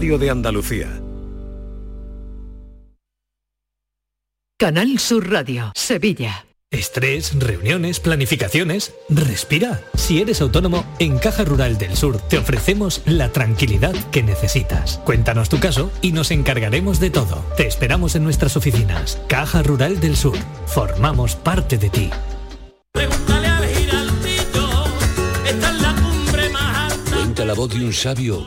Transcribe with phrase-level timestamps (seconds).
[0.00, 0.88] de Andalucía.
[4.58, 6.46] Canal Sur Radio, Sevilla.
[6.70, 8.94] Estrés, reuniones, planificaciones.
[9.10, 9.82] Respira.
[9.94, 15.02] Si eres autónomo, en Caja Rural del Sur te ofrecemos la tranquilidad que necesitas.
[15.04, 17.44] Cuéntanos tu caso y nos encargaremos de todo.
[17.58, 19.20] Te esperamos en nuestras oficinas.
[19.28, 20.38] Caja Rural del Sur.
[20.66, 22.10] Formamos parte de ti.
[27.12, 28.46] Cuenta la voz de un sabio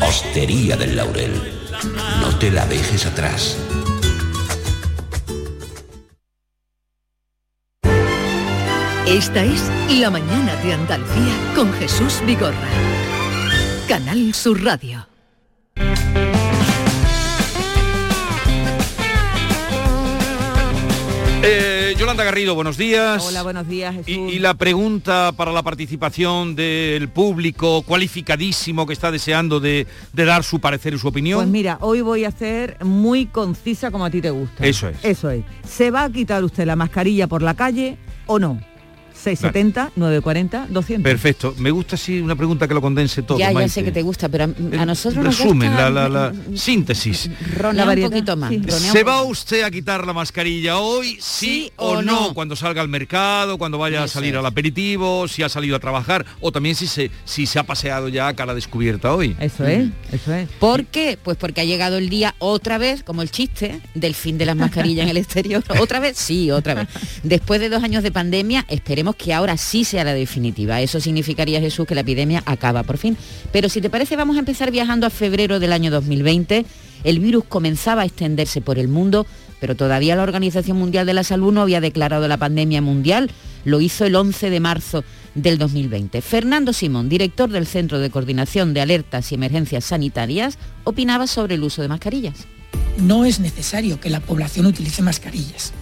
[0.00, 1.32] Hostería del Laurel,
[2.20, 3.56] no te la dejes atrás.
[9.06, 9.70] Esta es
[10.00, 12.68] La Mañana de Andalucía con Jesús Vigorra.
[13.88, 15.06] Canal Sur Radio.
[22.04, 23.24] Yolanda Garrido, buenos días.
[23.26, 24.08] Hola, buenos días, Jesús.
[24.08, 30.24] Y, y la pregunta para la participación del público cualificadísimo que está deseando de, de
[30.26, 31.38] dar su parecer y su opinión.
[31.38, 34.66] Pues mira, hoy voy a ser muy concisa como a ti te gusta.
[34.66, 35.02] Eso es.
[35.02, 35.46] Eso es.
[35.66, 37.96] ¿Se va a quitar usted la mascarilla por la calle
[38.26, 38.60] o no?
[39.24, 41.02] 670, 940, 200.
[41.10, 41.54] Perfecto.
[41.58, 43.38] Me gusta así una pregunta que lo condense todo.
[43.38, 46.30] Ya, ya sé que te gusta, pero a, a nosotros nos Resumen, gusta la, la,
[46.30, 47.30] la síntesis.
[47.56, 48.50] ronea un poquito más.
[48.50, 48.62] sí.
[48.68, 52.34] ¿Se va usted a quitar la mascarilla hoy, sí, o no?
[52.34, 54.38] Cuando salga al mercado, cuando vaya a salir es.
[54.40, 58.08] al aperitivo, si ha salido a trabajar, o también si se, si se ha paseado
[58.08, 59.36] ya a cara descubierta hoy.
[59.40, 60.48] Eso es, eso es.
[60.58, 61.18] ¿Por qué?
[61.22, 64.56] Pues porque ha llegado el día otra vez, como el chiste del fin de las
[64.56, 65.62] mascarillas en el exterior.
[65.80, 66.16] ¿Otra vez?
[66.18, 66.88] Sí, otra vez.
[67.22, 70.80] Después de dos años de pandemia, esperemos que ahora sí sea la definitiva.
[70.80, 73.16] Eso significaría, Jesús, que la epidemia acaba por fin.
[73.52, 76.64] Pero si te parece, vamos a empezar viajando a febrero del año 2020.
[77.04, 79.26] El virus comenzaba a extenderse por el mundo,
[79.60, 83.30] pero todavía la Organización Mundial de la Salud no había declarado la pandemia mundial.
[83.64, 85.04] Lo hizo el 11 de marzo
[85.34, 86.20] del 2020.
[86.22, 91.62] Fernando Simón, director del Centro de Coordinación de Alertas y Emergencias Sanitarias, opinaba sobre el
[91.62, 92.46] uso de mascarillas.
[92.98, 95.72] no es necesario que la población utilice mascarillas.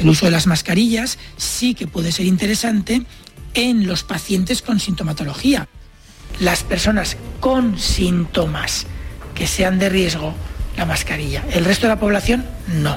[0.00, 3.02] El uso de las mascarillas sí que puede ser interesante
[3.54, 5.68] en los pacientes con sintomatología.
[6.40, 8.86] Las personas con síntomas
[9.34, 10.34] que sean de riesgo,
[10.76, 11.44] la mascarilla.
[11.52, 12.96] El resto de la población, no.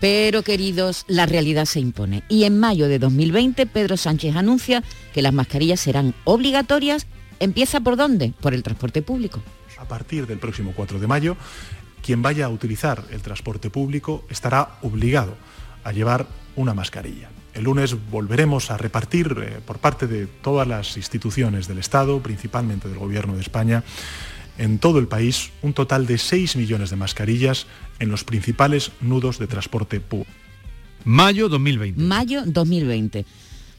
[0.00, 2.22] Pero, queridos, la realidad se impone.
[2.28, 4.82] Y en mayo de 2020, Pedro Sánchez anuncia
[5.12, 7.06] que las mascarillas serán obligatorias.
[7.40, 8.32] ¿Empieza por dónde?
[8.40, 9.42] Por el transporte público.
[9.78, 11.36] A partir del próximo 4 de mayo,
[12.02, 15.36] quien vaya a utilizar el transporte público estará obligado
[15.86, 16.26] a llevar
[16.56, 17.30] una mascarilla.
[17.54, 22.88] El lunes volveremos a repartir eh, por parte de todas las instituciones del Estado, principalmente
[22.88, 23.84] del Gobierno de España,
[24.58, 27.66] en todo el país un total de 6 millones de mascarillas
[28.00, 30.30] en los principales nudos de transporte público.
[31.04, 32.02] Mayo 2020.
[32.02, 33.24] Mayo 2020.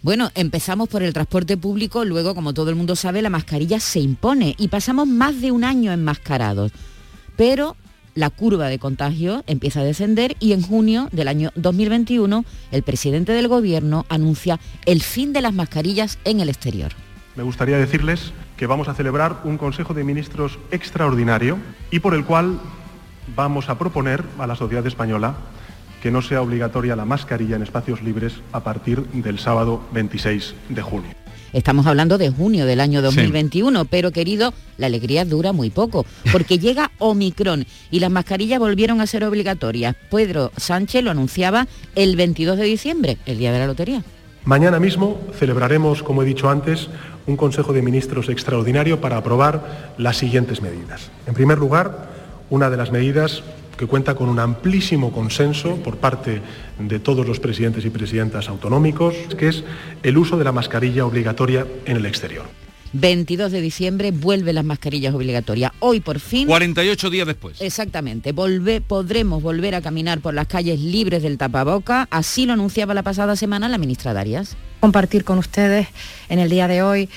[0.02, 4.00] Bueno, empezamos por el transporte público, luego, como todo el mundo sabe, la mascarilla se
[4.00, 6.72] impone y pasamos más de un año enmascarados.
[7.36, 7.76] Pero
[8.18, 13.32] la curva de contagio empieza a descender y en junio del año 2021 el presidente
[13.32, 16.94] del gobierno anuncia el fin de las mascarillas en el exterior.
[17.36, 21.60] Me gustaría decirles que vamos a celebrar un Consejo de Ministros extraordinario
[21.92, 22.60] y por el cual
[23.36, 25.36] vamos a proponer a la sociedad española
[26.02, 30.82] que no sea obligatoria la mascarilla en espacios libres a partir del sábado 26 de
[30.82, 31.12] junio.
[31.54, 36.60] Estamos hablando de junio del año 2021, pero querido, la alegría dura muy poco, porque
[36.60, 39.96] llega Omicron y las mascarillas volvieron a ser obligatorias.
[40.12, 44.04] Pedro Sánchez lo anunciaba el 22 de diciembre, el día de la lotería.
[44.44, 46.90] Mañana mismo celebraremos, como he dicho antes,
[47.28, 51.12] un Consejo de Ministros extraordinario para aprobar las siguientes medidas.
[51.28, 52.10] En primer lugar,
[52.50, 53.44] una de las medidas
[53.78, 56.42] que cuenta con un amplísimo consenso por parte
[56.80, 59.64] de todos los presidentes y presidentas autonómicos, que es
[60.04, 62.46] el uso de la mascarilla obligatoria en el exterior.
[62.94, 65.74] 22 de diciembre vuelven las mascarillas obligatorias.
[65.80, 66.48] Hoy por fin...
[66.48, 67.62] 48 días después.
[67.62, 72.94] Exactamente, volve- podremos volver a caminar por las calles libres del tapaboca, así lo anunciaba
[72.94, 74.56] la pasada semana la ministra Darias.
[74.80, 75.88] compartir con ustedes
[76.30, 77.10] en el día de hoy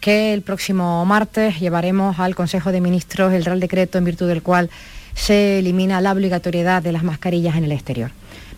[0.00, 4.42] que el próximo martes llevaremos al Consejo de Ministros el Real Decreto en virtud del
[4.42, 4.70] cual
[5.14, 8.10] se elimina la obligatoriedad de las mascarillas en el exterior.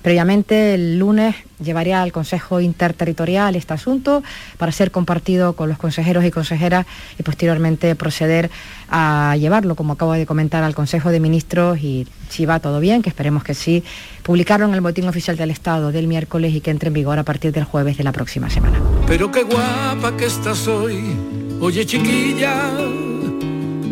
[0.02, 4.22] Previamente, el lunes llevaría al Consejo Interterritorial este asunto
[4.56, 6.86] para ser compartido con los consejeros y consejeras
[7.18, 8.50] y posteriormente proceder
[8.88, 13.02] a llevarlo, como acabo de comentar, al Consejo de Ministros y si va todo bien,
[13.02, 13.84] que esperemos que sí,
[14.22, 17.24] publicarlo en el Boletín Oficial del Estado del miércoles y que entre en vigor a
[17.24, 18.80] partir del jueves de la próxima semana.
[19.06, 21.14] Pero qué guapa que estás hoy,
[21.60, 22.72] oye chiquilla,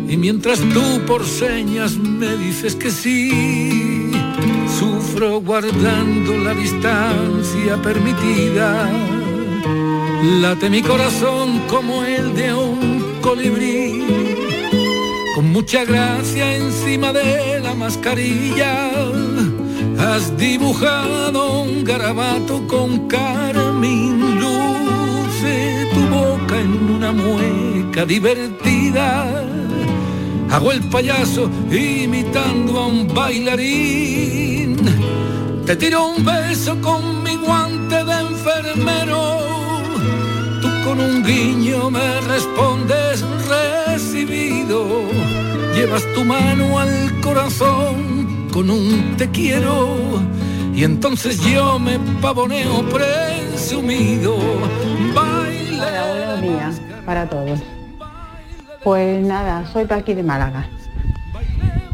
[0.09, 4.11] y mientras tú por señas me dices que sí,
[4.79, 8.89] sufro guardando la distancia permitida.
[10.41, 14.03] Late mi corazón como el de un colibrí,
[15.35, 18.89] con mucha gracia encima de la mascarilla.
[19.99, 29.58] Has dibujado un garabato con carmín, luce tu boca en una mueca divertida.
[30.51, 34.77] Hago el payaso imitando a un bailarín.
[35.65, 39.37] Te tiro un beso con mi guante de enfermero.
[40.61, 45.03] Tú con un guiño me respondes recibido.
[45.75, 50.19] Llevas tu mano al corazón con un te quiero.
[50.73, 54.37] Y entonces yo me pavoneo presumido.
[55.13, 55.77] Baile.
[55.77, 57.78] buenos días para todos.
[58.83, 60.65] Pues nada, soy Paqui de Málaga.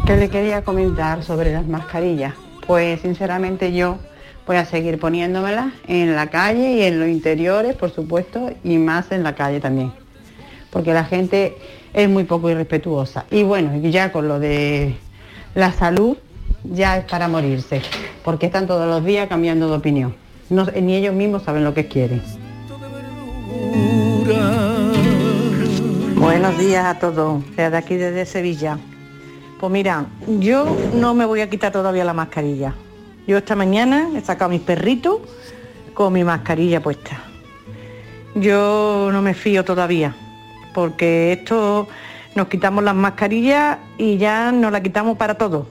[0.05, 2.35] ¿Qué le quería comentar sobre las mascarillas?
[2.67, 3.97] Pues sinceramente yo
[4.45, 9.11] voy a seguir poniéndomelas en la calle y en los interiores, por supuesto, y más
[9.11, 9.93] en la calle también.
[10.69, 11.57] Porque la gente
[11.91, 13.25] es muy poco irrespetuosa.
[13.31, 14.95] Y bueno, ya con lo de
[15.55, 16.17] la salud,
[16.63, 17.81] ya es para morirse.
[18.23, 20.15] Porque están todos los días cambiando de opinión.
[20.49, 22.21] Ni ellos mismos saben lo que quieren.
[26.25, 28.79] Buenos días a todos, desde aquí desde Sevilla.
[29.59, 30.07] Pues mira,
[30.39, 32.73] yo no me voy a quitar todavía la mascarilla.
[33.27, 35.19] Yo esta mañana he sacado a mis perritos
[35.93, 37.21] con mi mascarilla puesta.
[38.33, 40.15] Yo no me fío todavía,
[40.73, 41.87] porque esto
[42.33, 45.67] nos quitamos las mascarillas y ya nos la quitamos para todo.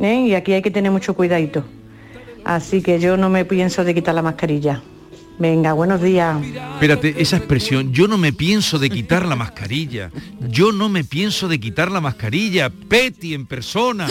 [0.00, 0.26] ¿eh?
[0.26, 1.64] Y aquí hay que tener mucho cuidadito.
[2.44, 4.82] Así que yo no me pienso de quitar la mascarilla.
[5.38, 6.36] Venga, buenos días.
[6.74, 10.10] Espérate, esa expresión, yo no me pienso de quitar la mascarilla.
[10.48, 12.70] Yo no me pienso de quitar la mascarilla.
[12.70, 14.08] Petty en persona.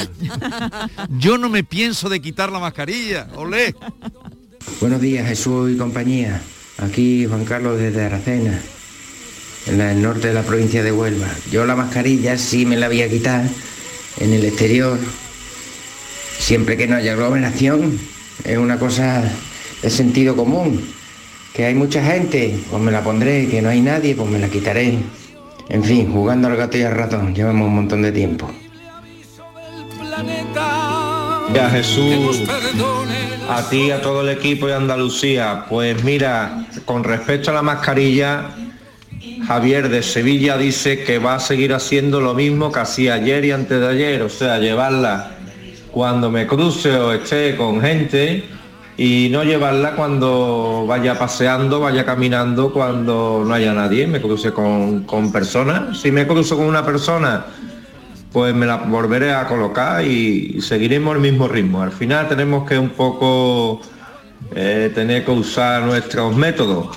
[1.17, 3.27] Yo no me pienso de quitar la mascarilla.
[3.35, 3.75] Olé.
[4.79, 6.41] Buenos días Jesús y compañía.
[6.77, 8.59] Aquí Juan Carlos desde Aracena,
[9.67, 11.27] en el norte de la provincia de Huelva.
[11.51, 13.45] Yo la mascarilla sí me la voy a quitar
[14.17, 14.99] en el exterior,
[16.39, 17.99] siempre que no haya aglomeración.
[18.43, 19.23] Es una cosa
[19.81, 20.81] de sentido común.
[21.53, 24.49] Que hay mucha gente, pues me la pondré, que no hay nadie, pues me la
[24.49, 24.97] quitaré.
[25.69, 28.49] En fin, jugando al gato y al ratón, llevamos un montón de tiempo.
[31.53, 32.43] Ya Jesús,
[33.49, 38.51] a ti a todo el equipo de Andalucía, pues mira, con respecto a la mascarilla,
[39.45, 43.51] Javier de Sevilla dice que va a seguir haciendo lo mismo que hacía ayer y
[43.51, 45.31] antes de ayer, o sea, llevarla
[45.91, 48.45] cuando me cruce o esté con gente
[49.03, 55.05] y no llevarla cuando vaya paseando, vaya caminando, cuando no haya nadie, me cruce con,
[55.05, 55.99] con personas.
[55.99, 57.47] Si me cruzo con una persona,
[58.31, 61.81] pues me la volveré a colocar y seguiremos el mismo ritmo.
[61.81, 63.81] Al final tenemos que un poco
[64.53, 66.95] eh, tener que usar nuestros métodos,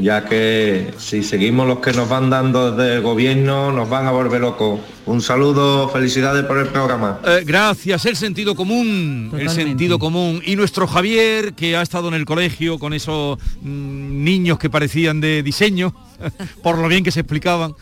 [0.00, 4.10] ya que si seguimos los que nos van dando desde el gobierno nos van a
[4.10, 4.80] volver locos.
[5.06, 7.20] Un saludo, felicidades por el programa.
[7.26, 10.42] Eh, gracias, el sentido común, el sentido común.
[10.44, 15.20] Y nuestro Javier, que ha estado en el colegio con esos mm, niños que parecían
[15.20, 15.94] de diseño,
[16.62, 17.74] por lo bien que se explicaban,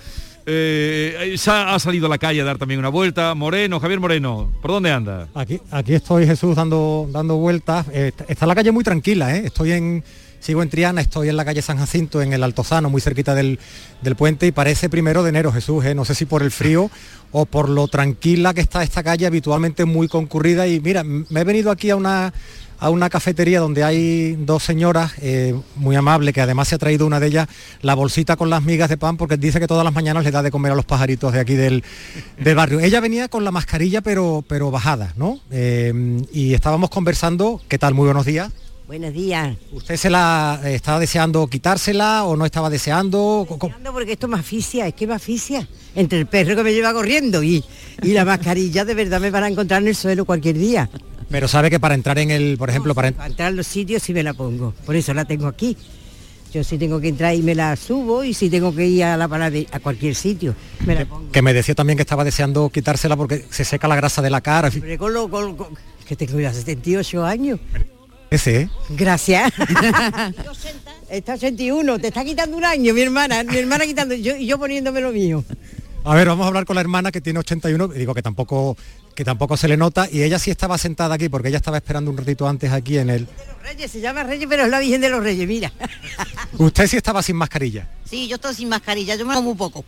[0.44, 3.34] eh, se ha, salido a la calle a dar también una vuelta.
[3.34, 5.28] Moreno, Javier Moreno, ¿por dónde anda?
[5.34, 7.86] Aquí, aquí estoy Jesús dando, dando vueltas.
[7.92, 9.42] Eh, está- está la calle muy tranquila, ¿eh?
[9.46, 10.04] Estoy en,
[10.42, 13.60] sigo en Triana, estoy en la calle San Jacinto, en el Altozano, muy cerquita del,
[14.02, 15.94] del puente, y parece primero de enero, Jesús, ¿eh?
[15.94, 16.90] No sé si por el frío
[17.30, 20.66] o por lo tranquila que está esta calle, habitualmente muy concurrida.
[20.66, 22.32] Y mira, me he venido aquí a una
[22.80, 27.06] a una cafetería donde hay dos señoras eh, muy amables, que además se ha traído
[27.06, 27.48] una de ellas
[27.80, 30.42] la bolsita con las migas de pan porque dice que todas las mañanas le da
[30.42, 31.84] de comer a los pajaritos de aquí del,
[32.40, 32.80] del barrio.
[32.80, 35.38] Ella venía con la mascarilla pero, pero bajada, ¿no?
[35.52, 37.94] Eh, y estábamos conversando, ¿qué tal?
[37.94, 38.50] Muy buenos días.
[38.92, 39.56] Buenos días.
[39.72, 43.46] ¿Usted se la eh, estaba deseando quitársela o no estaba deseando?
[43.48, 45.66] Co- co- Ando porque esto me asfixia, es que me asfixia.
[45.94, 47.64] Entre el perro que me lleva corriendo y,
[48.02, 50.90] y la mascarilla de verdad me van a encontrar en el suelo cualquier día.
[51.30, 53.66] Pero sabe que para entrar en el, por ejemplo, para, en- Para entrar a los
[53.66, 55.74] sitios sí me la pongo, por eso la tengo aquí.
[56.52, 59.16] Yo si tengo que entrar y me la subo y si tengo que ir a
[59.16, 61.32] la parade a cualquier sitio, me la pongo.
[61.32, 64.42] que me decía también que estaba deseando quitársela porque se seca la grasa de la
[64.42, 64.68] cara.
[64.68, 64.82] en.
[64.82, 65.68] Pero con lo, con- con-
[66.06, 67.58] que tengo ya 78 años.
[68.32, 68.68] Ese, ¿eh?
[68.88, 69.52] Gracias.
[71.10, 74.58] está 81, te está quitando un año, mi hermana, mi hermana quitando, yo, y yo
[74.58, 75.44] poniéndome lo mío.
[76.02, 78.74] A ver, vamos a hablar con la hermana que tiene 81, digo que tampoco
[79.14, 82.10] que tampoco se le nota y ella sí estaba sentada aquí porque ella estaba esperando
[82.10, 83.28] un ratito antes aquí en el
[83.62, 85.70] Reyes, se llama Reyes, pero es la Virgen de los Reyes, mira.
[86.58, 87.86] Usted sí estaba sin mascarilla.
[88.08, 89.84] Sí, yo estoy sin mascarilla, yo me hago muy poco.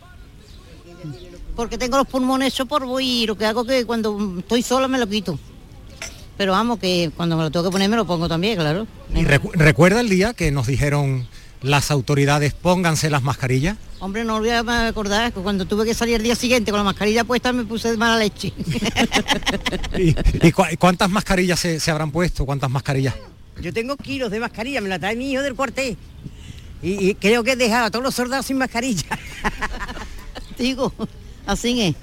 [1.56, 4.98] Porque tengo los pulmones hechos por y lo que hago que cuando estoy sola me
[4.98, 5.38] lo quito.
[6.36, 8.86] Pero vamos, que cuando me lo tengo que poner me lo pongo también, claro.
[9.14, 11.28] ¿Y recu- recuerda el día que nos dijeron
[11.62, 13.76] las autoridades pónganse las mascarillas?
[14.00, 16.84] Hombre, no voy a acordar que cuando tuve que salir el día siguiente con la
[16.84, 18.52] mascarilla puesta me puse de mala leche.
[19.96, 20.14] ¿Y,
[20.46, 22.44] y cu- y cuántas mascarillas se, se habrán puesto?
[22.44, 23.14] ¿Cuántas mascarillas?
[23.62, 25.96] Yo tengo kilos de mascarilla, me la trae mi hijo del cuartel.
[26.82, 29.04] Y, y creo que he dejado a todos los soldados sin mascarilla.
[30.58, 30.92] Digo,
[31.46, 31.94] así es.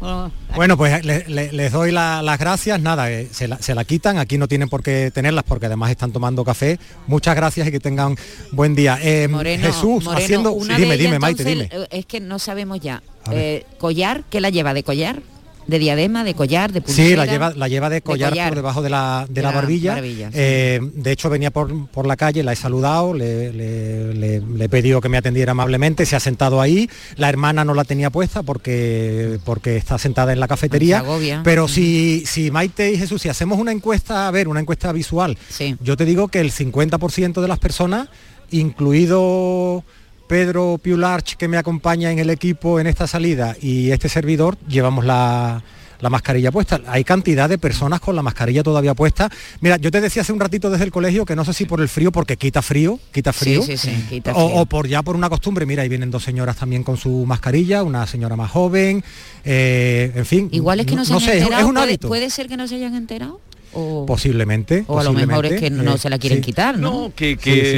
[0.00, 2.80] Bueno, Bueno, pues le- le- les doy la- las gracias.
[2.80, 4.18] Nada, eh, se, la, se la quitan.
[4.18, 6.78] Aquí no tienen por qué tenerlas porque además están tomando café.
[7.06, 8.16] Muchas gracias y que tengan
[8.52, 8.98] buen día.
[9.02, 10.52] Eh, Moreno, Jesús, Moreno, haciendo...
[10.52, 11.84] una dime, dime, Maite, entonces, dime.
[11.84, 13.02] eh, Es que no sabemos ya.
[13.30, 14.74] Eh, collar, ¿qué la lleva?
[14.74, 15.22] ¿De collar?
[15.66, 16.24] ¿De diadema?
[16.24, 16.72] ¿De collar?
[16.72, 17.24] ¿De Sí, pulsera?
[17.24, 18.48] la lleva, la lleva de collar, collar.
[18.50, 19.94] por debajo de la, de De la la barbilla.
[19.94, 20.34] barbilla, sí.
[20.38, 24.64] Eh, de hecho, venía por, por la calle, la he saludado, le, le- le- le
[24.64, 26.88] he pedido que me atendiera amablemente, se ha sentado ahí.
[27.16, 30.98] La hermana no la tenía puesta porque, porque está sentada en la cafetería.
[30.98, 31.40] Agobia.
[31.44, 35.38] Pero si, si Maite y Jesús, si hacemos una encuesta, a ver, una encuesta visual,
[35.80, 38.08] yo te digo que el 50% de las personas,
[38.50, 39.84] incluido
[40.26, 45.04] Pedro Piularch, que me acompaña en el equipo en esta salida, y este servidor, llevamos
[45.04, 45.62] la,
[46.00, 46.80] la mascarilla puesta.
[46.86, 49.30] Hay cantidad de personas con la mascarilla todavía puesta.
[49.60, 51.80] Mira, yo te decía hace un ratito desde el colegio que no sé si por
[51.80, 53.62] el frío, porque quita frío, quita frío.
[53.62, 54.60] sí, sí, quita o, frío.
[54.62, 57.82] o por ya por una costumbre, mira, ahí vienen dos señoras también con su mascarilla,
[57.82, 59.04] una señora más joven,
[59.44, 60.48] eh, en fin.
[60.52, 61.60] Igual es que no, se han sé, es- enterado.
[61.62, 62.08] es un ¿Puede, hábito.
[62.08, 63.40] puede ser que no se hayan enterado?
[63.74, 64.84] O, Posiblemente.
[64.86, 66.44] o a lo mejor es que no eh, se la quieren sí.
[66.44, 67.12] quitar, ¿no?
[67.14, 67.68] que, que Sí, sí, sí.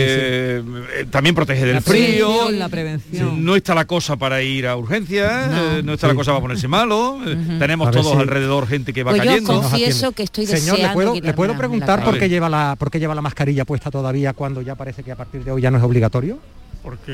[1.01, 2.51] eh, también protege del La frío.
[2.51, 3.45] la prevención.
[3.45, 5.77] No está la cosa para ir a urgencias, No.
[5.79, 7.19] eh, no, está la cosa para ponerse malo.
[7.27, 9.61] eh, Tenemos todos si- alrededor gente que va Pues yo cayendo.
[9.63, 12.99] confieso que estoy Señor, ¿le puedo, ¿le puedo preguntar por qué, lleva la, por qué
[13.01, 15.79] lleva la mascarilla puesta todavía cuando ya parece que a partir de hoy ya no
[15.79, 16.39] es obligatorio?
[16.83, 17.13] porque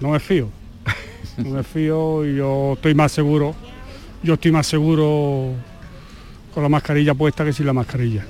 [0.00, 0.48] no me fío.
[1.38, 3.54] No me fío y yo estoy más seguro.
[4.22, 5.52] Yo estoy más seguro
[6.58, 8.26] con la mascarilla puesta que sin la mascarilla.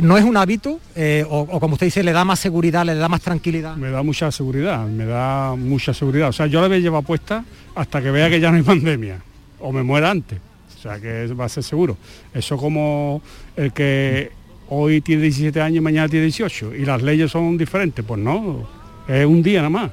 [0.00, 0.78] ¿No es un hábito?
[0.94, 3.74] eh, o, o como usted dice, le da más seguridad, le da más tranquilidad?
[3.74, 6.28] Me da mucha seguridad, me da mucha seguridad.
[6.28, 8.62] O sea, yo la voy a llevar puesta hasta que vea que ya no hay
[8.62, 9.20] pandemia.
[9.58, 10.38] O me muera antes.
[10.78, 11.96] O sea, que va a ser seguro.
[12.32, 13.20] Eso como
[13.56, 14.30] el que
[14.68, 16.76] hoy tiene 17 años y mañana tiene 18.
[16.76, 18.04] Y las leyes son diferentes.
[18.04, 18.64] Pues no,
[19.08, 19.90] es un día nada más.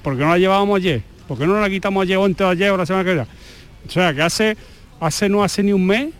[0.00, 1.02] ¿Por qué no la llevábamos ayer?
[1.26, 3.28] ¿Por qué no la quitamos ayer o antes de ayer o la semana que viene?
[3.84, 4.56] O sea, que hace,
[5.00, 6.14] hace no hace ni un mes,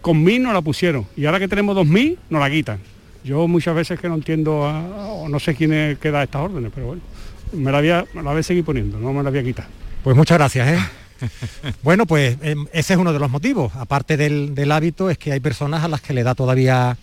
[0.00, 1.06] con mil no la pusieron.
[1.16, 2.78] Y ahora que tenemos dos mil, nos la quitan.
[3.24, 6.70] Yo muchas veces que no entiendo, o no sé quién es que da estas órdenes,
[6.74, 7.02] pero bueno,
[7.52, 9.42] me la voy a, me la voy a seguir poniendo, no me la voy a
[9.42, 9.66] quitar.
[10.02, 10.78] Pues muchas gracias, ¿eh?
[11.82, 13.74] bueno, pues em, ese es uno de los motivos.
[13.74, 16.96] Aparte del hábito, es que hay personas a las que le da todavía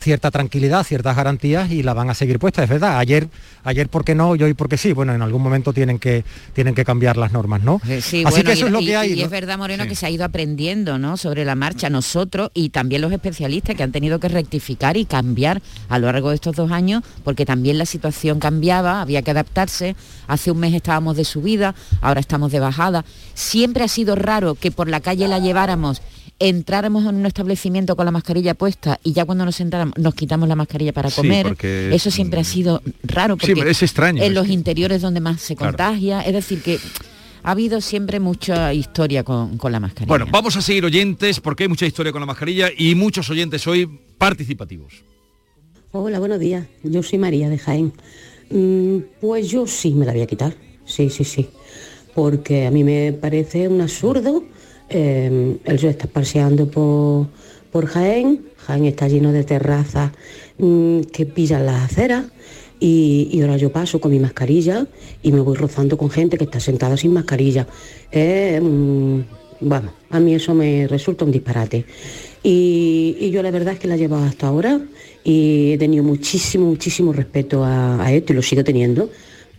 [0.00, 2.98] cierta tranquilidad, ciertas garantías y la van a seguir puestas, es verdad.
[2.98, 3.28] Ayer,
[3.64, 4.92] ayer por qué no y hoy porque sí.
[4.92, 7.80] Bueno, en algún momento tienen que, tienen que cambiar las normas, ¿no?
[7.84, 9.12] Sí, Así bueno, que eso y, es lo y- que hay.
[9.12, 9.24] y ¿no?
[9.24, 9.88] es verdad, Moreno, Sí.
[9.90, 11.16] que se ha ido aprendiendo ¿no?
[11.16, 15.60] sobre la marcha nosotros y también los especialistas que han tenido que rectificar y cambiar
[15.88, 19.96] a lo largo de estos dos años, porque también la situación cambiaba, había que adaptarse.
[20.28, 23.04] Hace un mes estábamos de subida, ahora estamos de bajada.
[23.34, 26.00] Siempre ha sido raro que por la calle la lleváramos
[26.38, 30.48] entráramos en un establecimiento con la mascarilla puesta y ya cuando nos sentáramos nos quitamos
[30.48, 31.46] la mascarilla para Sí, comer.
[31.46, 35.00] porque- Eso siempre ha sido raro Sí, porque es extraño, en es los que- interiores
[35.00, 35.72] donde más se Claro.
[35.72, 36.20] contagia.
[36.20, 36.78] Es decir, que
[37.42, 40.08] ha habido siempre mucha historia con, con la mascarilla.
[40.08, 43.66] Bueno, vamos a seguir oyentes porque hay mucha historia con la mascarilla y muchos oyentes
[43.66, 43.88] hoy
[44.18, 44.92] participativos.
[45.92, 46.66] Hola, buenos días.
[46.82, 47.92] Yo soy María de Jaén.
[48.50, 50.54] Mm, Pues yo sí me la voy a quitar.
[50.84, 51.48] Sí, sí, sí.
[52.14, 54.44] Porque a mí me parece un absurdo
[54.88, 57.26] eh, el yo estar paseando por,
[57.70, 58.46] por Jaén.
[58.58, 60.12] Jaén está lleno de terrazas
[60.58, 62.24] mm, que pillan las aceras.
[62.78, 64.86] Y, y ahora yo paso con mi mascarilla
[65.22, 67.66] y me voy rozando con gente que está sentada sin mascarilla.
[68.12, 69.20] Eh, mm,
[69.60, 71.86] vamos, a mí eso me resulta un disparate.
[72.42, 74.80] Y, y yo la verdad es que la he llevado hasta ahora
[75.24, 79.10] y he tenido muchísimo, muchísimo respeto a, a esto y lo sigo teniendo,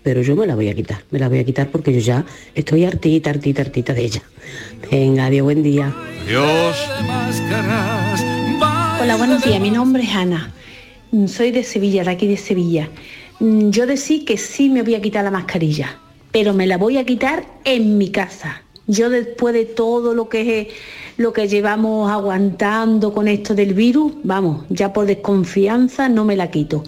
[0.03, 2.25] pero yo me la voy a quitar, me la voy a quitar porque yo ya
[2.55, 4.21] estoy hartita, hartita, hartita de ella.
[4.89, 5.93] Venga, adiós, buen día.
[6.25, 6.75] Adiós.
[9.01, 9.59] Hola, buenos días.
[9.59, 10.53] Mi nombre es Ana.
[11.27, 12.89] Soy de Sevilla, de aquí de Sevilla.
[13.39, 15.99] Mm, Yo decía que sí me voy a quitar la mascarilla,
[16.31, 20.69] pero me la voy a quitar en mi casa, Yo después de todo lo que
[21.17, 26.51] lo que llevamos aguantando con esto del virus, vamos, ya por desconfianza no me la
[26.51, 26.83] quito.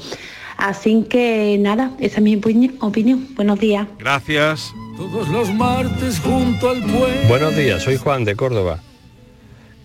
[0.60, 3.28] Así que nada, esa es mi opinión.
[3.36, 3.88] Buenos días.
[3.98, 4.74] Gracias.
[4.98, 7.28] Todos los martes junto al puente.
[7.30, 8.82] Buenos días, soy Juan de Córdoba.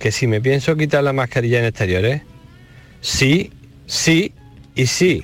[0.01, 2.23] Que si me pienso quitar la mascarilla en exteriores,
[3.01, 3.53] sí,
[3.87, 4.33] sí
[4.75, 5.23] y sí.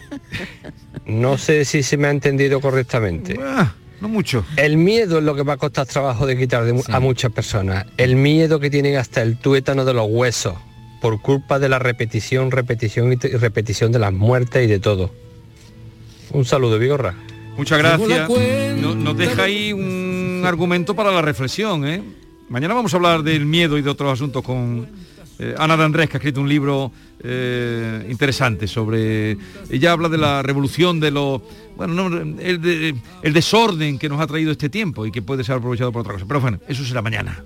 [1.06, 3.36] No sé si se me ha entendido correctamente.
[4.00, 4.44] no mucho.
[4.56, 7.32] El miedo es lo que va a costar trabajo de quitar de mu- a muchas
[7.32, 7.86] personas.
[7.96, 10.54] El miedo que tienen hasta el tuétano de los huesos
[11.00, 15.12] por culpa de la repetición, repetición y repetición de las muertes y de todo.
[16.32, 17.14] Un saludo, Vigorra.
[17.56, 18.28] Muchas gracias.
[18.76, 21.86] No- nos deja ahí un argumento para la reflexión.
[21.86, 22.02] ¿eh?
[22.48, 24.88] Mañana vamos a hablar del miedo y de otros asuntos con
[25.38, 26.90] eh, Ana de Andrés, que ha escrito un libro
[27.22, 29.36] eh, interesante sobre...
[29.68, 31.40] Ella habla de la revolución de los...
[31.76, 35.44] Bueno, no, el, de- el desorden que nos ha traído este tiempo y que puede
[35.44, 36.24] ser aprovechado por otra cosa.
[36.28, 37.42] Pero bueno, eso será mañana.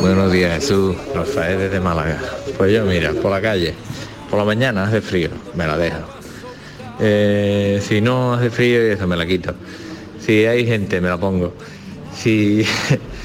[0.00, 0.96] Buenos días, Jesús.
[1.14, 2.20] Rafael desde Málaga.
[2.58, 3.74] Pues yo, mira, por la calle,
[4.28, 5.98] por la mañana hace frío, me la dejo.
[7.00, 9.54] Eh, si no hace frío, eso me la quito.
[10.20, 11.52] Si hay gente, me la pongo.
[12.14, 12.64] Si,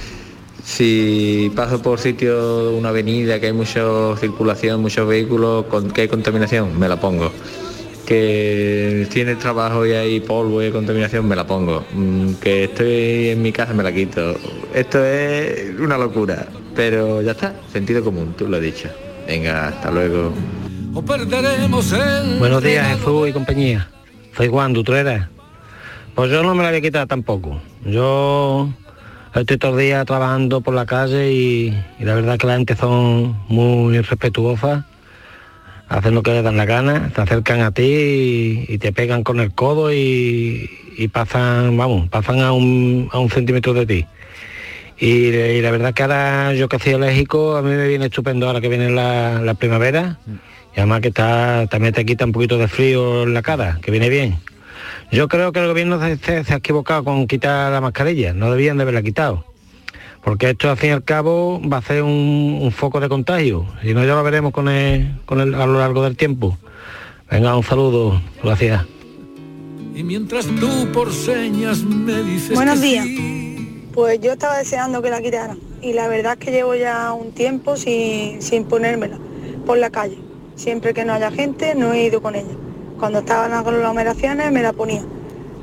[0.63, 3.81] si paso por sitio, una avenida que hay mucha
[4.17, 7.31] circulación, muchos vehículos, con, que hay contaminación, me la pongo.
[8.05, 11.85] Que tiene trabajo y hay polvo y contaminación, me la pongo.
[11.93, 14.35] Mm, Que estoy en mi casa, me la quito.
[14.73, 18.89] Esto es una locura, pero ya está, sentido común, tú lo has dicho.
[19.27, 20.33] Venga, hasta luego.
[20.93, 22.39] O perderemos el...
[22.39, 23.87] Buenos días, Jesús y compañía.
[24.35, 25.29] Soy Juan Dutrera.
[26.15, 27.61] Pues yo no me la voy a quitar tampoco.
[27.85, 28.69] Yo
[29.35, 32.75] estoy todo el día trabajando por la calle y, y la verdad que la gente
[32.75, 34.83] son muy respetuosas,
[35.87, 39.23] hacen lo que les dan la gana, se acercan a ti y, y te pegan
[39.23, 44.05] con el codo y, y pasan, vamos, pasan a un, a un centímetro de ti.
[44.97, 48.47] Y, y la verdad que ahora yo que soy alérgico, a mí me viene estupendo
[48.47, 50.17] ahora que viene la, la primavera.
[50.75, 53.91] Y además que está, también te quita un poquito de frío en la cara, que
[53.91, 54.37] viene bien.
[55.11, 58.51] Yo creo que el gobierno se, se- se ha equivocado con quitar la mascarilla, no
[58.51, 59.45] debían de haberla quitado.
[60.23, 63.65] Porque esto al fin y al cabo va a ser un, un foco de contagio.
[63.83, 66.57] Y no ya lo veremos con el, con el- a lo largo del tiempo.
[67.31, 68.85] Venga, un saludo, gracias.
[69.95, 73.05] Y mientras tú por señas me dices Buenos que días.
[73.05, 77.11] sí, Pues yo estaba deseando que la quitaran y la verdad es que llevo ya
[77.13, 79.17] un tiempo sin, sin ponérmela
[79.65, 80.17] por la calle.
[80.59, 82.51] Siempre que no haya gente no he ido con ella.
[82.99, 85.01] Cuando estaban las aglomeraciones me la ponía.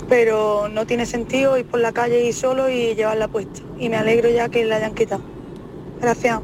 [0.09, 3.61] Pero no tiene sentido ir por la calle y solo y llevarla puesta.
[3.79, 5.21] Y me alegro ya que la hayan quitado.
[6.01, 6.41] Gracias.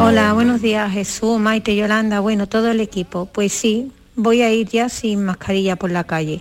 [0.00, 3.26] Hola, buenos días Jesús, Maite, Yolanda, bueno, todo el equipo.
[3.26, 6.40] Pues sí, voy a ir ya sin mascarilla por la calle.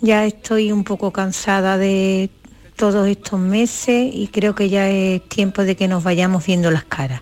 [0.00, 2.30] Ya estoy un poco cansada de
[2.76, 6.84] todos estos meses y creo que ya es tiempo de que nos vayamos viendo las
[6.84, 7.20] caras.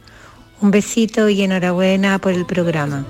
[0.61, 3.05] Un besito y enhorabuena por el programa.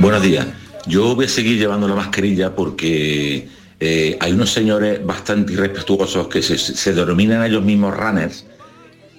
[0.00, 0.46] Buenos días.
[0.86, 6.42] Yo voy a seguir llevando la mascarilla porque eh, hay unos señores bastante irrespetuosos que
[6.42, 8.46] se, se denominan ellos mismos runners,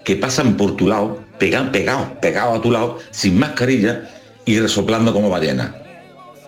[0.03, 4.09] que pasan por tu lado, pegan, pegados, pegados a tu lado, sin mascarilla
[4.45, 5.75] y resoplando como ballena.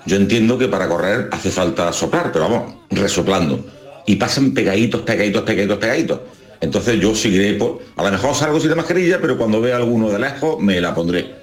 [0.05, 3.65] Yo entiendo que para correr hace falta soplar, pero vamos, resoplando.
[4.05, 6.19] Y pasan pegaditos, pegaditos, pegaditos, pegaditos.
[6.61, 7.81] Entonces yo seguiré por...
[7.95, 10.93] A lo mejor salgo sin la mascarilla, pero cuando vea alguno de lejos me la
[10.93, 11.33] pondré.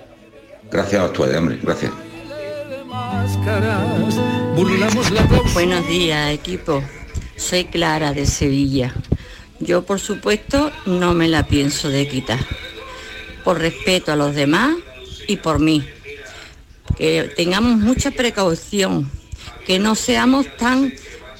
[0.70, 1.58] Gracias a ustedes, hombre.
[1.62, 1.92] Gracias.
[5.54, 6.82] Buenos días, equipo.
[7.36, 8.94] Soy Clara de Sevilla.
[9.60, 12.38] Yo, por supuesto, no me la pienso de quitar.
[13.44, 14.76] Por respeto a los demás
[15.26, 15.84] y por mí.
[16.96, 19.10] Que tengamos mucha precaución,
[19.66, 20.92] que no seamos tan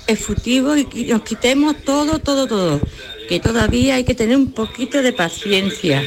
[0.06, 2.80] efutivos y que nos quitemos todo, todo, todo.
[3.28, 6.02] Que todavía hay que tener un poquito de paciencia.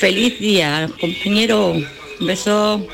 [0.00, 1.72] Feliz día, compañero.
[2.20, 2.86] Un beso.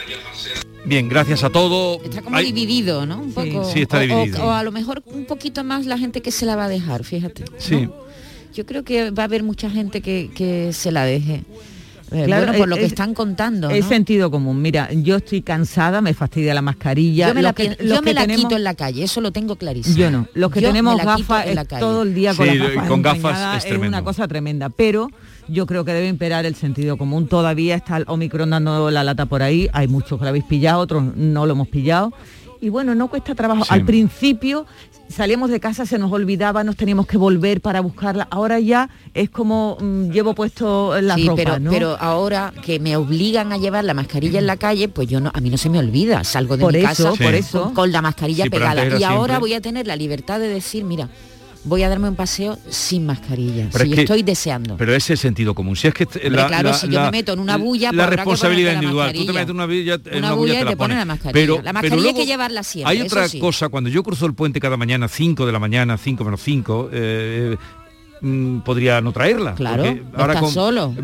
[0.84, 2.02] Bien, gracias a todos.
[2.04, 3.20] Está como dividido, ¿no?
[3.20, 3.64] Un poco.
[3.64, 4.44] sí, está o- o- dividido.
[4.44, 7.04] O, a lo mejor un poquito más la gente que se la va a dejar,
[7.04, 7.44] fíjate.
[7.50, 7.56] ¿no?
[7.58, 7.88] Sí.
[8.54, 11.42] Yo creo que va a haber mucha gente que, que se la deje.
[12.12, 13.70] Eh, Claro, bueno, por lo que es- están contando.
[13.70, 13.88] Es ¿no?
[13.88, 14.60] sentido común.
[14.62, 17.28] Mira, yo estoy cansada, me fastidia la mascarilla.
[17.28, 19.20] Yo me Los la, que- yo me que la tenemos- quito en la calle, eso
[19.20, 19.96] lo tengo clarísimo.
[19.96, 20.28] Yo no.
[20.34, 21.80] Los que Yo tenemos gafas en la es calle.
[21.80, 23.88] todo el día con las gafas con gafas es es, tremendo.
[23.88, 24.68] una cosa tremenda.
[24.68, 25.08] Pero
[25.48, 27.26] yo creo que debe imperar el sentido común.
[27.26, 29.68] Todavía está el Omicron dando la lata por ahí.
[29.72, 32.12] Hay muchos que lo habéis pillado, otros no lo hemos pillado.
[32.64, 33.64] Y bueno, no cuesta trabajo.
[33.68, 34.66] Al principio
[35.08, 38.26] salíamos de casa, se nos olvidaba, nos teníamos que volver para buscarla.
[38.30, 41.70] Ahora ya es como mm, llevo puesto la Sí, ropa, pero, ¿no?
[41.70, 45.30] pero ahora que me obligan a llevar la mascarilla en la calle, pues yo no,
[45.34, 46.24] a mí no se me olvida.
[46.24, 47.72] Salgo de Por mi eso, casa por con- eso.
[47.74, 48.84] con la mascarilla Sí, pegada.
[48.98, 51.08] Y ahora siempre- voy a tener la libertad de decir, mira,
[51.64, 53.68] voy a darme un paseo sin mascarilla.
[53.72, 54.76] Pero si es estoy deseando.
[54.76, 55.76] Pero ese es el sentido común.
[55.76, 58.16] Si es que Hombre, claro, si yo me meto en una bulla, pues la que
[58.16, 59.12] responsabilidad la individual.
[59.12, 60.96] Tú te metes en una bulla, en Una una bulla bulla y te la pones
[60.98, 61.32] la mascarilla.
[61.32, 63.38] Pero, La pero mascarilla hay que llevarla siempre, Hay otra sí.
[63.38, 66.90] cosa cuando yo cruzo el puente cada mañana 5 de la mañana, 5 menos 5.
[66.92, 67.56] eh,
[68.20, 70.94] mm, podría no traerla Claro, no estás solo.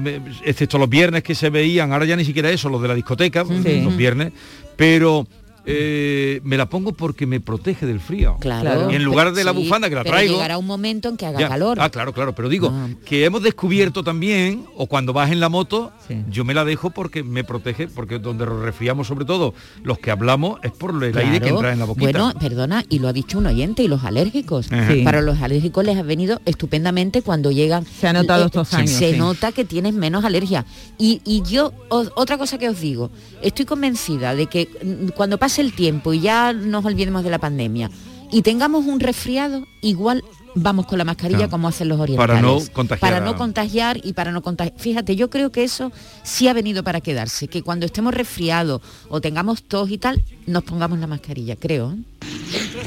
[0.44, 3.44] excepto los viernes que se veían ahora ya ni siquiera eso los de la discoteca
[3.44, 3.80] Sí.
[3.82, 4.32] los viernes
[4.76, 5.26] pero
[5.66, 8.90] eh, me la pongo porque me protege del frío Claro.
[8.90, 11.16] y en lugar de la Sí, bufanda que la pero traigo llegará un momento en
[11.16, 11.48] que haga ya.
[11.48, 11.78] calor.
[11.80, 12.72] Ah, claro, claro, pero digo
[13.04, 15.92] que hemos descubierto también, o cuando vas en la moto,
[16.30, 20.10] yo me la dejo porque me protege, porque donde nos resfriamos sobre todo los que
[20.10, 22.04] hablamos es por el aire que entra en la boquita.
[22.10, 24.66] Bueno, perdona, y lo ha dicho un oyente, y los alérgicos.
[24.66, 25.02] Sí.
[25.04, 27.84] Para los alérgicos les ha venido estupendamente cuando llegan.
[27.84, 29.18] Se ha notado estos años, Se sí.
[29.18, 30.64] nota que tienes menos alergia.
[30.98, 33.10] Y, y yo, os- otra cosa que os digo,
[33.42, 37.38] estoy convencida de que mm, cuando pase el tiempo y ya nos olvidemos de la
[37.38, 37.90] pandemia
[38.32, 42.28] y tengamos un resfriado, igual vamos con la mascarilla como hacen los orientales.
[42.28, 44.78] Para no contagiar Para no contagiar y para no contagiar.
[44.78, 45.92] Fíjate, yo creo que eso
[46.22, 50.62] sí ha venido para quedarse, que cuando estemos resfriados o tengamos tos y tal, nos
[50.64, 51.92] pongamos la mascarilla, creo.
[51.92, 52.26] ¿eh?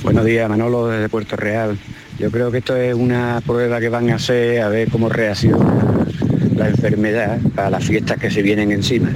[0.02, 1.78] Buenos días, Manolo desde Puerto Real.
[2.20, 6.03] Yo creo que esto es una prueba que van a hacer a ver cómo reacciona
[6.64, 9.10] la enfermedad a las fiestas que se vienen encima.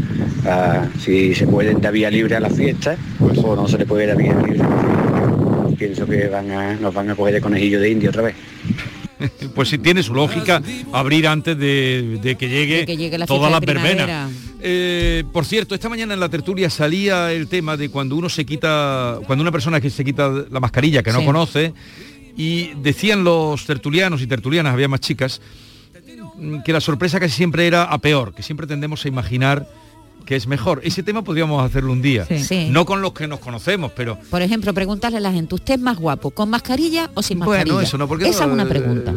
[0.45, 4.05] A si se pueden dar vía libre a las fiestas o no se le puede
[4.07, 4.59] dar vía libre.
[5.77, 8.35] Pienso que van a, nos van a coger de conejillo de indio otra vez.
[9.55, 10.61] pues si tiene su lógica
[10.93, 14.05] abrir antes de, de que llegue, De que llegue la todas fiesta las de verbenas.
[14.05, 14.29] primavera.
[14.61, 18.45] Eh, por cierto, esta mañana en la tertulia salía el tema de cuando uno se
[18.45, 21.25] quita, cuando una persona que se quita la mascarilla que no Sí.
[21.25, 21.73] conoce,
[22.35, 25.41] y decían los tertulianos y tertulianas, había más chicas,
[26.65, 29.67] que la sorpresa casi siempre era a peor, que siempre tendemos a imaginar
[30.25, 30.81] que es mejor.
[30.83, 32.25] Ese tema podríamos hacerlo un día.
[32.25, 32.39] Sí.
[32.39, 32.67] Sí.
[32.69, 35.79] No con los que nos conocemos, pero Por ejemplo, preguntarle a la gente, ¿usted es
[35.79, 37.81] más guapo con mascarilla o sin Bueno, mascarilla?
[37.87, 39.13] eso no, porque Esa no, es una eh, pregunta.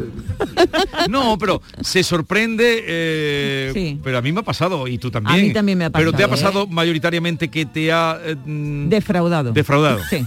[1.08, 3.98] No, pero se sorprende, eh, Sí.
[4.04, 5.34] pero a mí me ha pasado y tú también.
[5.34, 8.36] A mí también me ha Pero te ha pasado, pasado mayoritariamente que te ha eh,
[8.36, 9.52] mm, Defraudado.
[9.52, 9.98] defraudado.
[10.08, 10.24] Sí.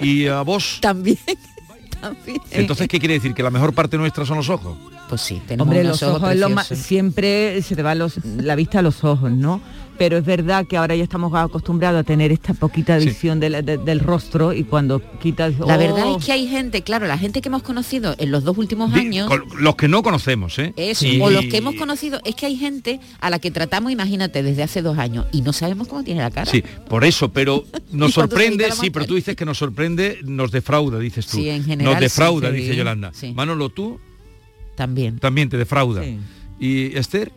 [0.00, 1.16] Y a vos también.
[2.00, 2.40] También.
[2.50, 3.34] Entonces, ¿qué quiere decir?
[3.34, 4.76] ¿Que la mejor parte nuestra son los ojos?
[5.08, 6.86] Pues sí, tenemos Hombre, unos los ojos, es lo más- preciosos.
[6.86, 9.60] siempre se te va los, la vista a los ojos, ¿no?
[9.98, 13.06] Pero es verdad que ahora ya estamos acostumbrados a tener esta poquita Sí.
[13.06, 15.58] visión del, de- del rostro y cuando quitas...
[15.58, 18.44] La oh, verdad es que hay gente, claro, la gente que hemos conocido en los
[18.44, 20.72] dos últimos años, con los que no conocemos, ¿eh?
[20.76, 23.90] eso, Y- o los que hemos conocido, es que hay gente a la que tratamos,
[23.92, 26.50] imagínate, desde hace dos años y no sabemos cómo tiene la cara.
[26.50, 30.50] Sí, por eso, pero nos sorprende, la sí, pero tú dices que nos sorprende, nos
[30.50, 31.38] defrauda, dices tú.
[31.38, 32.76] Sí, en general, nos defrauda, sí, dice sí.
[32.76, 33.10] Yolanda.
[33.14, 33.32] Sí.
[33.34, 33.98] Manolo, tú
[34.74, 35.18] También.
[35.18, 36.02] también te defrauda.
[36.02, 36.18] Sí.
[36.60, 37.32] Y Esther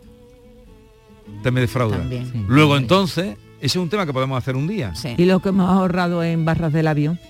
[1.43, 1.97] también defrauda.
[1.97, 2.31] También.
[2.31, 2.45] Sí.
[2.47, 4.93] Luego entonces, ese es un tema que podemos hacer un día.
[4.95, 5.15] Sí.
[5.17, 7.19] Y lo que hemos ahorrado en barras del avión.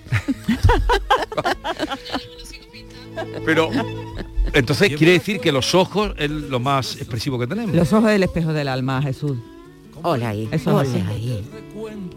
[3.46, 3.70] Pero
[4.54, 7.76] entonces quiere decir que los ojos es lo más expresivo que tenemos.
[7.76, 9.38] Los ojos del espejo del alma, Jesús.
[10.02, 10.48] Hola ahí.
[10.52, 11.46] Eso es hola ahí.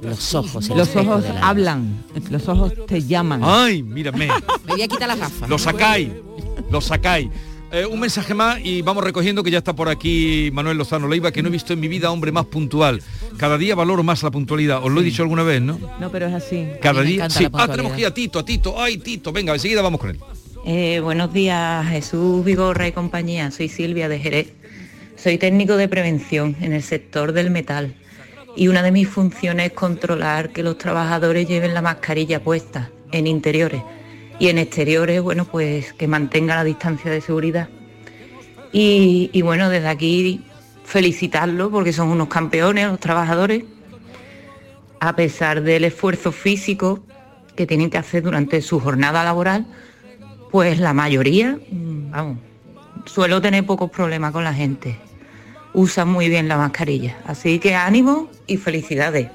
[0.03, 0.71] Los ojos.
[0.71, 1.49] el Los ojos del alma.
[1.49, 3.41] hablan, los ojos te llaman.
[3.43, 4.29] Ay, mírame.
[4.67, 5.49] Me voy a quitar las gafas.
[5.49, 6.11] Lo sacáis,
[6.71, 7.29] lo sacáis.
[7.73, 11.33] Eh, un mensaje más y vamos recogiendo que ya está por aquí Manuel Lozano Leiva,
[11.33, 13.03] que no he visto en mi vida hombre más puntual.
[13.39, 14.85] Cada día valoro más la puntualidad.
[14.85, 15.79] Os lo he dicho alguna vez, ¿no?
[15.99, 16.69] No, pero es así.
[16.83, 17.31] Cada día.
[17.31, 17.49] Sí.
[17.51, 18.79] Ah, tenemos que ir a Tito, a Tito.
[18.79, 19.33] Ay, Tito.
[19.33, 20.21] Venga, enseguida vamos con él.
[20.67, 23.51] Eh, buenos días, Jesús Vigorra y compañía.
[23.51, 24.53] Soy Silvia de Jerez.
[25.17, 27.95] Soy técnico de prevención en el sector del metal
[28.55, 33.27] y una de mis funciones es controlar que los trabajadores lleven la mascarilla puesta en
[33.27, 33.81] interiores
[34.43, 37.69] y en exteriores, bueno, pues que mantenga la distancia de seguridad.
[38.73, 40.41] Y, bueno, desde aquí
[40.85, 43.63] felicitarlos porque son unos campeones los trabajadores,
[44.99, 47.05] a pesar del esfuerzo físico
[47.55, 49.65] que tienen que hacer durante su jornada laboral,
[50.51, 52.39] pues la mayoría, mm, vamos,
[53.05, 54.99] suelo tener pocos problemas con la gente.
[55.73, 57.17] Usan muy bien la mascarilla.
[57.27, 59.31] Así que ánimo y felicidades.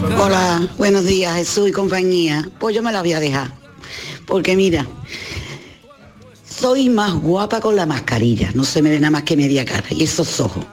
[0.00, 2.48] Hola, buenos días Jesús y compañía.
[2.60, 3.52] Pues yo me la voy a dejar.
[4.26, 4.86] Porque mira,
[6.48, 8.50] soy más guapa con la mascarilla.
[8.54, 9.86] No se me ve nada más que media cara.
[9.90, 10.64] Y esos ojos,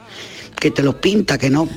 [0.60, 1.68] que te los pinta, que no.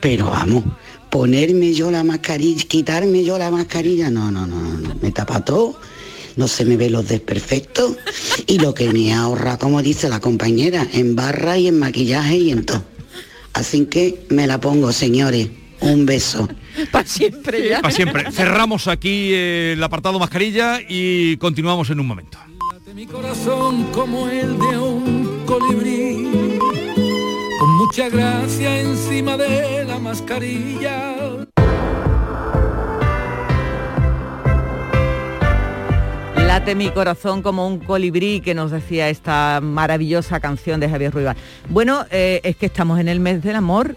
[0.00, 0.64] Pero vamos,
[1.08, 4.94] ponerme yo la mascarilla, quitarme yo la mascarilla, no, no, no, no.
[5.00, 5.80] Me tapa todo.
[6.36, 7.96] No se me ve los desperfectos.
[8.46, 12.50] Y lo que me ahorra, como dice la compañera, en barra y en maquillaje y
[12.50, 12.82] en todo.
[13.54, 15.48] Así que me la pongo, señores.
[15.80, 16.48] Un beso.
[16.92, 17.80] Para siempre ya.
[17.80, 18.30] Para siempre.
[18.32, 22.38] Cerramos aquí eh, el apartado mascarilla y continuamos en un momento.
[22.94, 26.58] Mi corazón como el de un colibrí,
[27.60, 31.14] con mucha gracia encima de la mascarilla.
[36.34, 41.36] Late mi corazón como un colibrí que nos decía esta maravillosa canción de Javier Ruibal.
[41.68, 43.96] Bueno, eh, es que estamos en el mes del amor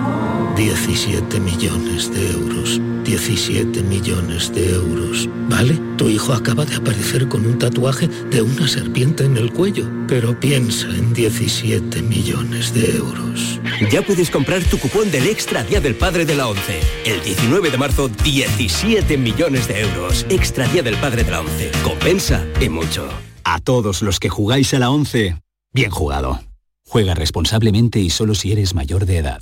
[0.55, 2.79] 17 millones de euros.
[3.03, 5.29] 17 millones de euros.
[5.49, 5.79] ¿Vale?
[5.97, 9.89] Tu hijo acaba de aparecer con un tatuaje de una serpiente en el cuello.
[10.07, 13.59] Pero piensa en 17 millones de euros.
[13.91, 16.79] Ya puedes comprar tu cupón del Extra Día del Padre de la ONCE.
[17.05, 20.25] El 19 de marzo, 17 millones de euros.
[20.29, 21.71] Extra Día del Padre de la ONCE.
[21.83, 23.07] Compensa y mucho.
[23.43, 25.37] A todos los que jugáis a la ONCE,
[25.73, 26.41] bien jugado.
[26.85, 29.41] Juega responsablemente y solo si eres mayor de edad.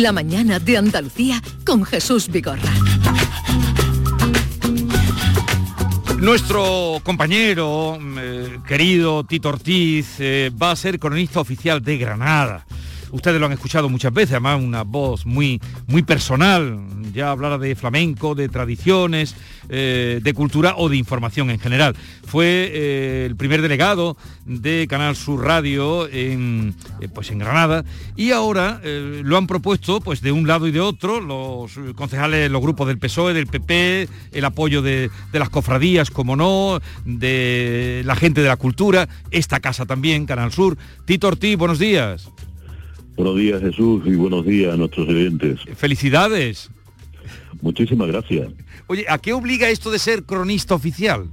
[0.00, 2.72] La mañana de Andalucía con Jesús Vigorra.
[6.16, 12.64] Nuestro compañero, eh, querido Tito Ortiz, eh, va a ser cronista oficial de Granada.
[13.12, 16.78] Ustedes lo han escuchado muchas veces, además una voz muy, muy personal.
[17.12, 19.34] Ya hablará de flamenco, de tradiciones,
[19.68, 21.96] eh, de cultura o de información en general.
[22.24, 27.84] Fue eh, el primer delegado de Canal Sur Radio en, eh, pues en Granada
[28.16, 32.60] y ahora lo han propuesto pues de un lado y de otro los concejales, los
[32.60, 38.16] grupos del PSOE, del PP, el apoyo de, de las cofradías, como no, de la
[38.16, 40.76] gente de la cultura, esta casa también, Canal Sur.
[41.04, 42.28] Tito Ortiz, buenos días.
[43.20, 45.60] Buenos días Jesús y buenos días a nuestros oyentes.
[45.76, 46.70] Felicidades.
[47.60, 48.48] Muchísimas gracias.
[48.86, 51.28] Oye, ¿a qué obliga esto de ser cronista oficial?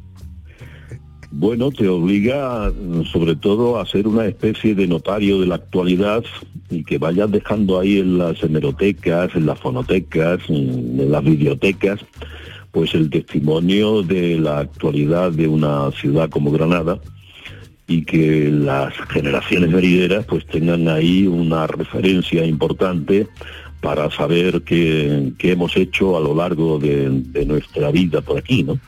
[1.31, 2.73] Bueno, te obliga
[3.09, 6.25] sobre todo a ser una especie de notario de la actualidad
[6.69, 12.01] y que vayas dejando ahí en las hemerotecas, en las fonotecas, en las bibliotecas,
[12.73, 16.99] pues el testimonio de la actualidad de una ciudad como Granada
[17.87, 23.27] y que las generaciones venideras pues tengan ahí una referencia importante
[23.79, 28.79] para saber qué, hemos hecho a lo largo de, nuestra vida por aquí, ¿no?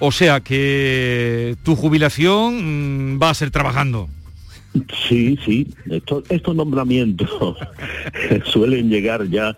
[0.00, 4.08] O sea que tu jubilación mm, va a ser trabajando.
[5.08, 5.68] Sí, sí.
[6.28, 7.28] estos nombramientos
[8.44, 9.56] suelen llegar ya,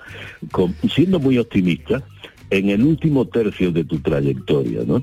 [0.94, 2.02] siendo muy optimista,
[2.50, 5.02] en el último tercio de tu trayectoria, ¿no?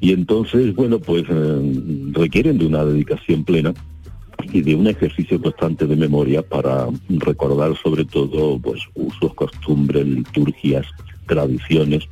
[0.00, 3.72] Y entonces, bueno, pues eh, requieren de una dedicación plena
[4.52, 10.86] y de un ejercicio constante de memoria para recordar sobre todo pues usos, costumbres, liturgias,
[11.26, 12.08] tradiciones,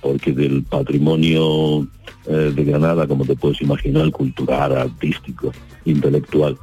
[0.00, 1.86] porque del patrimonio
[2.26, 5.52] eh, de Granada, como te puedes imaginar, cultural, artístico,
[5.84, 6.58] intelectual,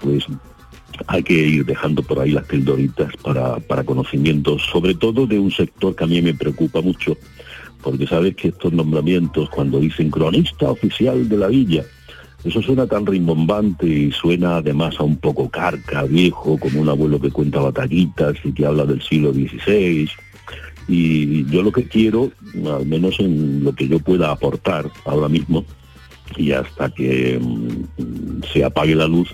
[0.00, 0.26] pues
[1.06, 5.50] hay que ir dejando por ahí las pildoritas para, para conocimientos, sobre todo de un
[5.50, 7.16] sector que a mí me preocupa mucho,
[7.82, 11.84] porque sabes que estos nombramientos, cuando dicen cronista oficial de la villa,
[12.44, 17.20] eso suena tan rimbombante y suena además a un poco carca, viejo, como un abuelo
[17.20, 20.08] que cuenta batallitas y que habla del siglo XVI.
[20.88, 22.32] Y yo lo que quiero,
[22.66, 25.64] al menos en lo que yo pueda aportar ahora mismo,
[26.36, 29.28] y hasta que mm, se apague la luz,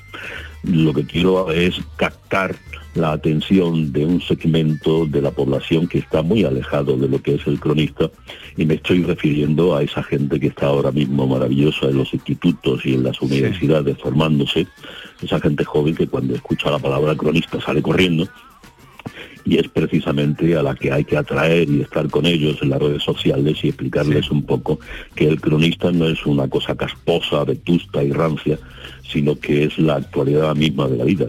[0.64, 2.56] lo que quiero es captar
[2.96, 7.34] la atención de un segmento de la población que está muy alejado de lo que
[7.34, 8.10] es el cronista
[8.56, 12.84] y me estoy refiriendo a esa gente que está ahora mismo maravillosa en los institutos
[12.86, 14.66] y en las universidades formándose,
[15.22, 18.28] esa gente joven que cuando escucha la palabra cronista sale corriendo
[19.46, 22.80] y es precisamente a la que hay que atraer y estar con ellos en las
[22.80, 24.80] redes sociales y explicarles un poco
[25.14, 28.58] que el cronista no es una cosa casposa, vetusta y rancia,
[29.10, 31.26] sino que es la actualidad misma de la vida.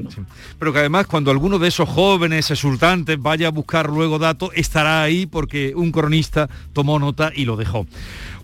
[0.59, 5.03] Pero que además cuando alguno de esos jóvenes exultantes vaya a buscar luego datos, estará
[5.03, 7.85] ahí porque un cronista tomó nota y lo dejó.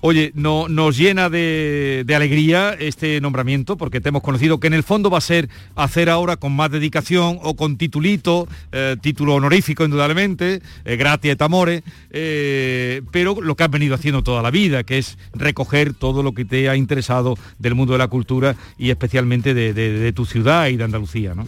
[0.06, 4.84] Oye, no, nos llena de, alegría este nombramiento porque te hemos conocido que en el
[4.84, 9.86] fondo va a ser hacer ahora con más dedicación o con titulito, eh, título honorífico
[9.86, 14.84] indudablemente, eh, gratia et amore, eh, pero lo que has venido haciendo toda la vida,
[14.84, 18.90] que es recoger todo lo que te ha interesado del mundo de la cultura y
[18.90, 21.48] especialmente de, tu ciudad y de Andalucía, ¿no?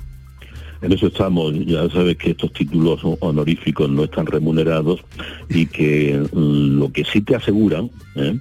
[0.82, 5.02] En eso estamos, ya sabes que estos títulos honoríficos no están remunerados
[5.50, 8.38] y que mm, lo que sí te aseguran ¿eh?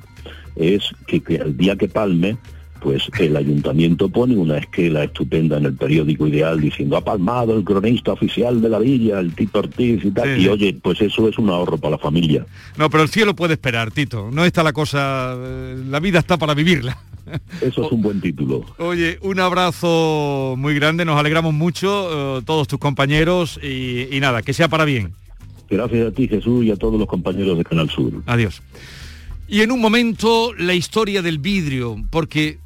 [0.57, 2.37] es que, que el día que palme
[2.85, 7.65] pues el ayuntamiento pone una esquela estupenda en el periódico Ideal diciendo ha palmado el
[7.65, 10.39] cronista oficial de la villa, el Tito Ortiz y tal.
[10.39, 12.45] y oye, pues eso es un ahorro para la familia.
[12.77, 14.29] No, pero el cielo puede esperar, Tito.
[14.31, 16.99] No está la cosa, la vida está para vivirla.
[17.63, 18.67] Eso es un buen título.
[18.77, 24.43] Oye, un abrazo muy grande, nos alegramos mucho, eh, todos tus compañeros, y, y nada,
[24.43, 25.15] que sea para bien.
[25.71, 28.13] Gracias a ti, Jesús, y a todos los compañeros de Canal Sur.
[28.27, 28.61] Adiós.
[29.49, 32.59] Y en un momento la historia del vidrio, porque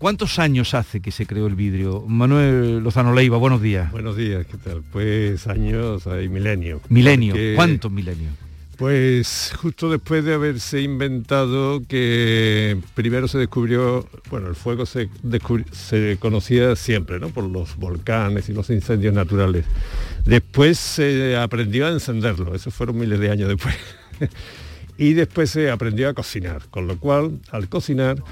[0.00, 2.02] ¿cuántos años hace que se creó el vidrio?
[2.08, 3.92] Manuel Lozano Leiva, buenos días.
[3.92, 4.82] Buenos días, ¿qué tal?
[4.90, 6.80] Pues años, hay milenio.
[6.88, 8.32] Milenio, ¿cuántos milenios?
[8.78, 15.10] Pues justo después de haberse inventado que primero se descubrió, bueno, el fuego se,
[15.70, 17.28] se conocía siempre, ¿no?
[17.28, 19.66] Por los volcanes y los incendios naturales.
[20.24, 23.76] Después se aprendió a encenderlo, eso fueron miles de años después.
[24.96, 28.22] y después se aprendió a cocinar, con lo cual al cocinar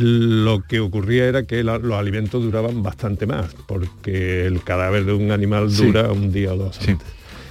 [0.00, 5.30] lo que ocurría era que los alimentos duraban bastante más, porque el cadáver de un
[5.30, 6.78] animal dura un día o dos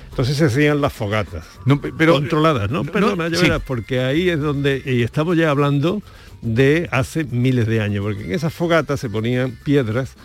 [0.09, 1.45] Entonces se hacían las fogatas,
[1.97, 2.83] pero, controladas, ¿no?
[2.83, 3.29] Perdona,
[3.59, 6.01] porque ahí es donde, y estamos ya hablando
[6.41, 10.15] de hace miles de años, porque en esas fogatas se ponían piedras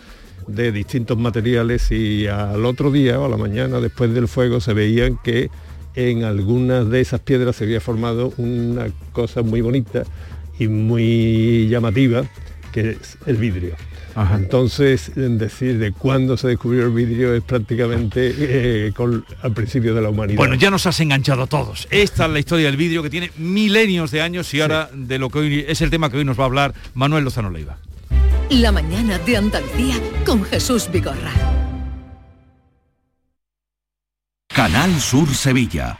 [0.47, 4.73] de distintos materiales y al otro día o a la mañana después del fuego se
[4.73, 5.49] veían que
[5.95, 10.03] en algunas de esas piedras se había formado una cosa muy bonita
[10.59, 12.23] y muy llamativa,
[12.71, 13.75] que es el vidrio.
[14.33, 18.93] Entonces, decir de cuándo se descubrió el vidrio es prácticamente eh,
[19.41, 20.37] al principio de la humanidad.
[20.37, 21.87] Bueno, ya nos has enganchado a todos.
[21.91, 25.29] Esta es la historia del vidrio que tiene milenios de años y ahora de lo
[25.29, 27.77] que hoy es el tema que hoy nos va a hablar Manuel Lozano Leiva.
[28.49, 29.95] La mañana de Andalucía
[30.25, 31.33] con Jesús Vigorra.
[34.47, 35.99] Canal Sur Sevilla.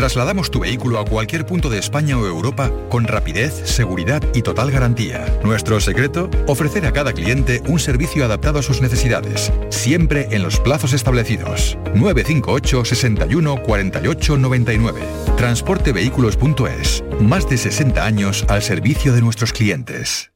[0.00, 4.70] Trasladamos tu vehículo a cualquier punto de España o Europa con rapidez, seguridad y total
[4.70, 5.26] garantía.
[5.44, 10.58] Nuestro secreto, ofrecer a cada cliente un servicio adaptado a sus necesidades, siempre en los
[10.58, 11.76] plazos establecidos.
[11.94, 15.02] 958 61 48 99.
[15.36, 17.04] Transportevehículos.es.
[17.20, 20.32] Más de 60 años al servicio de nuestros clientes.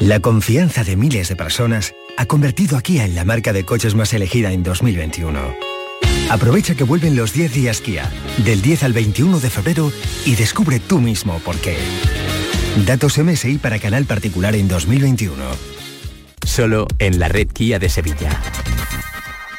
[0.00, 3.94] La confianza de miles de personas ha convertido a Kia en la marca de coches
[3.94, 5.73] más elegida en 2021.
[6.30, 8.10] Aprovecha que vuelven los 10 días Kia,
[8.44, 9.92] del 10 al 21 de febrero
[10.24, 11.76] y descubre tú mismo por qué.
[12.86, 15.36] Datos MSI para canal particular en 2021.
[16.44, 18.40] Solo en la red Kia de Sevilla.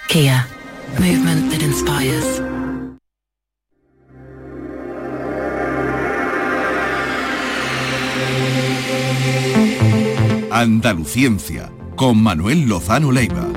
[0.08, 0.48] Kia.
[1.00, 2.42] Movement that inspires.
[10.52, 13.50] Andaluciencia, con Manuel Lozano Leiva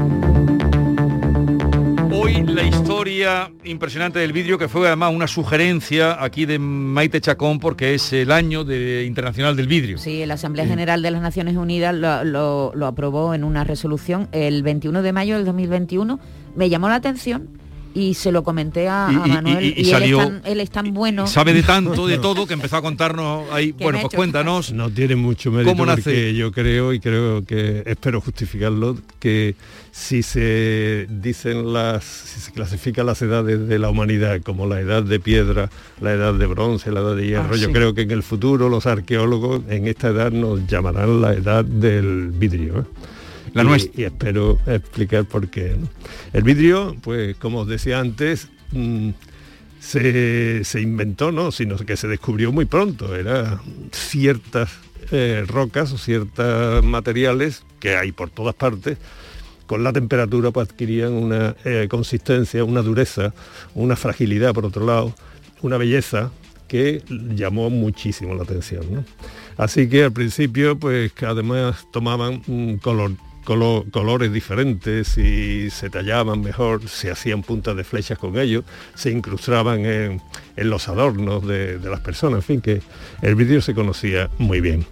[2.49, 7.95] la historia impresionante del vidrio, que fue además una sugerencia aquí de Maite Chacón, porque
[7.95, 9.99] es el año de, internacional del vidrio.
[9.99, 14.63] Sí, la Asamblea General de las Naciones Unidas lo, lo aprobó en una resolución el
[14.63, 16.19] 21 de mayo del 2021.
[16.57, 17.49] Me llamó la atención
[17.95, 21.27] y se lo comenté a, Manuel y, él, es tan, bueno.
[21.27, 23.73] Sabe de tanto, de todo, que empezó a contarnos ahí.
[23.73, 24.73] bueno, pues cuéntanos.
[24.73, 29.55] No tiene mucho mérito ¿Cómo porque yo creo y creo que espero justificarlo que
[29.91, 35.03] si se dicen las, si se clasifican las edades de la humanidad como la edad
[35.03, 35.71] de piedra,
[36.01, 38.69] la edad de bronce, la edad de hierro, ah, yo creo que en el futuro
[38.69, 42.81] los arqueólogos en esta edad nos llamarán la edad del vidrio.
[42.81, 42.85] ¿eh?
[43.55, 45.77] La y, y, espero explicar por qué.
[46.33, 49.11] El vidrio, pues como os decía antes, mm,
[49.81, 53.15] se, inventó, no, sino que se descubrió muy pronto.
[53.15, 53.61] Era
[53.93, 54.71] ciertas
[55.11, 58.99] eh, rocas o ciertos materiales que hay por todas partes,
[59.67, 63.35] con la temperatura pues, adquirían una eh, consistencia, una dureza,
[63.75, 65.15] una fragilidad por otro lado,
[65.63, 66.31] una belleza
[66.67, 69.07] que llamó muchísimo la atención.
[69.57, 73.13] Así que al principio, pues además tomaban un color
[73.49, 79.87] colores diferentes y se tallaban mejor, se hacían puntas de flechas con ellos, se incrustaban
[79.87, 80.21] en,
[80.57, 82.83] los adornos de, las personas, en fin, que
[83.23, 84.85] el vidrio se conocía muy bien.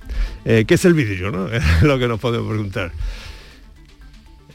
[0.47, 1.31] Eh, ¿Qué es el vidrio?
[1.31, 1.49] No?
[1.53, 2.93] Es lo que nos podemos preguntar.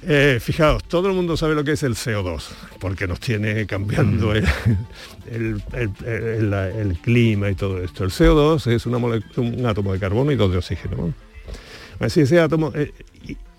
[0.04, 2.42] Eh, fijaos, todo el mundo sabe lo que es el CO2,
[2.80, 4.48] porque nos tiene cambiando el,
[7.04, 8.04] clima y todo esto.
[8.04, 11.14] El CO2 es un átomo de carbono y dos de oxígeno.
[12.02, 12.92] Así ese átomo, eh,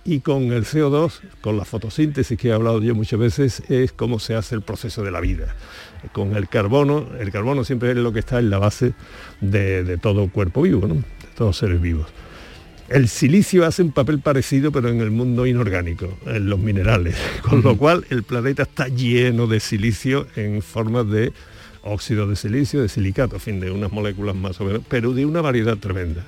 [0.05, 4.19] y con el CO2, con la fotosíntesis que he hablado yo muchas veces, es cómo
[4.19, 5.55] se hace el proceso de la vida.
[6.13, 8.95] Con el carbono, el carbono siempre es lo que está en la base
[9.41, 11.03] de, todo cuerpo vivo, de
[11.37, 12.07] todos seres vivos.
[12.89, 17.63] El silicio hace un papel parecido, pero en el mundo inorgánico, en los minerales, con
[17.63, 21.33] lo cual el planeta está lleno de silicio en forma de
[21.85, 25.27] óxido de silicio, de silicato, en fin, de unas moléculas más o menos, pero de
[25.27, 26.25] una variedad tremenda.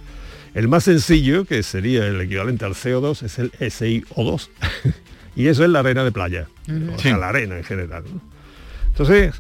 [0.55, 4.49] El más sencillo, que sería el equivalente al CO2, es el SiO2.
[5.37, 6.47] y eso es la arena de playa,
[6.95, 8.05] o sea, la arena en general.
[8.87, 9.35] Entonces,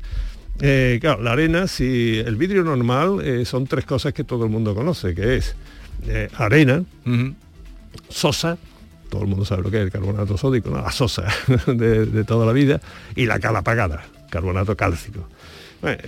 [0.61, 4.51] eh, claro, la arena, si el vidrio normal eh, son tres cosas que todo el
[4.51, 5.55] mundo conoce, que es
[6.09, 6.83] eh, arena,
[8.09, 8.59] sosa,
[9.09, 11.29] todo el mundo sabe lo que es el carbonato sódico, la sosa
[11.69, 12.81] de, de, toda la vida,
[13.15, 15.29] y la cal apagada, carbonato cálcico.
[15.81, 16.03] Bueno,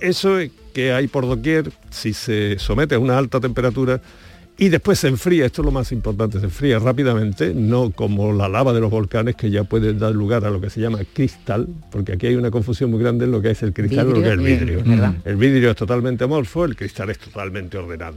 [0.00, 0.38] eso
[0.72, 4.00] que hay por doquier, si se somete a una alta temperatura,
[4.58, 8.48] y después se enfría, esto es lo más importante, se enfría rápidamente, no como la
[8.48, 11.68] lava de los volcanes que ya puede dar lugar a lo que se llama cristal,
[11.90, 14.22] porque aquí hay una confusión muy grande en lo que es el cristal y lo
[14.22, 14.82] que es el vidrio.
[15.24, 18.16] El vidrio es totalmente amorfo, el cristal es totalmente ordenado.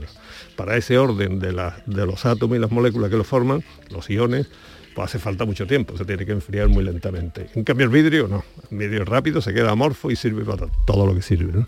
[0.56, 1.52] Para ese orden de,
[1.86, 4.46] de los átomos y las moléculas que lo forman, los iones,
[4.94, 7.48] pues hace falta mucho tiempo, se tiene que enfriar muy lentamente.
[7.54, 10.68] En cambio el vidrio no, el vidrio es rápido, se queda amorfo y sirve para
[10.86, 11.66] todo lo que sirve.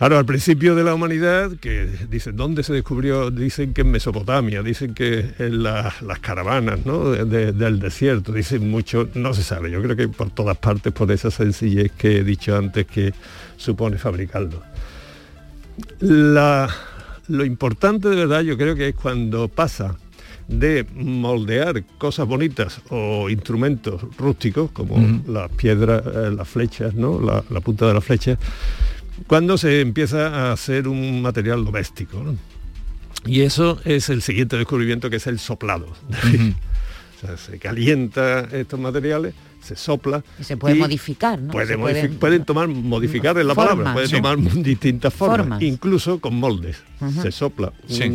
[0.00, 3.30] Ahora, al principio de la humanidad, que dicen, ¿dónde se descubrió?
[3.30, 7.10] Dicen que en Mesopotamia, dicen que en las caravanas ¿no?
[7.10, 11.30] del desierto, dicen mucho, no se sabe, yo creo que por todas partes, por esa
[11.30, 13.14] sencillez que he dicho antes que
[13.56, 14.62] supone fabricarlo.
[16.00, 19.96] lo importante de verdad yo creo que es cuando pasa
[20.48, 27.20] de moldear cosas bonitas o instrumentos rústicos como las piedras, eh, las flechas, ¿no?
[27.20, 28.38] la, la punta de la flecha,
[29.26, 32.22] cuando se empieza a hacer un material doméstico.
[33.26, 35.86] Y eso es el siguiente descubrimiento que es el soplado.
[37.36, 40.22] se calienta estos materiales, se sopla.
[40.38, 41.52] Y se puede modificar, ¿no?
[41.52, 46.82] pueden, tomar, modificar en la palabra, pueden tomar distintas formas, incluso con moldes.
[47.22, 47.72] Se sopla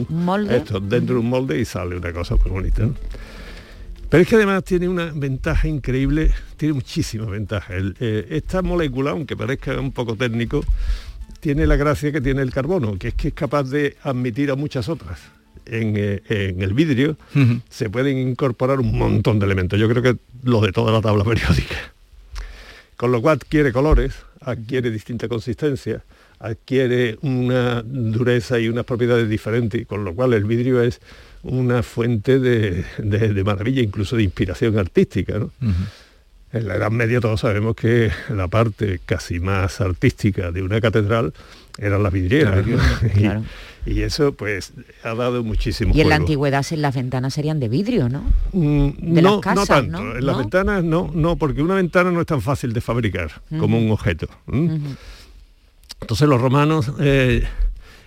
[0.09, 0.57] molde.
[0.57, 2.87] esto dentro de un molde y sale una cosa muy bonita.
[4.09, 7.75] Pero es que además tiene una ventaja increíble, tiene muchísimas ventajas.
[7.99, 10.63] Eh, esta molécula, aunque parezca un poco técnico,
[11.39, 14.55] tiene la gracia que tiene el carbono, que es que es capaz de admitir a
[14.55, 15.19] muchas otras.
[15.65, 17.17] En, eh, el vidrio
[17.69, 19.79] se pueden incorporar un montón de elementos.
[19.79, 21.75] Yo creo que lo de toda la tabla periódica.
[22.97, 26.03] Con lo cual adquiere colores, adquiere distinta consistencia,
[26.39, 30.99] adquiere una dureza y unas propiedades diferentes, con lo cual el vidrio es
[31.43, 32.85] una fuente de,
[33.43, 35.39] maravilla, incluso de inspiración artística.
[36.51, 41.33] En la Edad Media todos sabemos que la parte casi más artística de una catedral
[41.77, 42.65] eran las vidrieras.
[43.85, 44.73] y, eso pues
[45.03, 45.93] ha dado muchísimo.
[45.95, 48.21] Y en la antigüedad en las ventanas serían de vidrio, ¿no?
[48.51, 50.17] Mm, no, no tanto.
[50.17, 53.77] En las ventanas no, no, porque una ventana no es tan fácil de fabricar como
[53.77, 54.27] un objeto.
[56.01, 57.43] Entonces los romanos eh,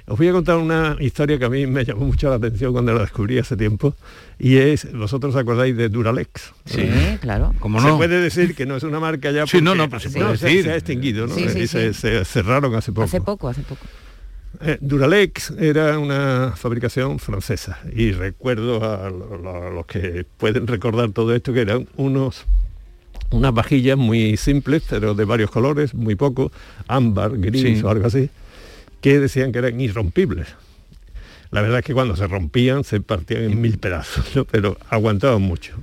[0.06, 2.92] os voy a contar una historia que a mí me llamó mucho la atención cuando
[2.92, 3.94] la descubrí hace tiempo
[4.38, 6.52] y es, vosotros acordáis de Duralex.
[6.64, 6.88] Sí,
[7.20, 7.54] claro.
[7.60, 7.92] ¿Cómo no?
[7.92, 10.32] Se puede decir que no es una marca ya porque sí, no, no, se, puede
[10.32, 10.64] decir.
[10.64, 11.38] se, ha extinguido, ¿no?
[11.38, 13.04] y se, cerraron hace poco.
[13.04, 13.86] Hace poco, hace poco.
[14.60, 21.52] Eh, Duralex era una fabricación francesa y recuerdo a, los que pueden recordar todo esto
[21.52, 22.44] que eran unos
[23.30, 26.52] unas vajillas muy simples, pero de varios colores, muy poco,
[26.86, 28.28] ámbar, gris o algo así,
[29.02, 30.48] que decían que eran irrompibles.
[31.50, 35.74] La verdad es que cuando se rompían se partían en mil pedazos, pero aguantaban mucho.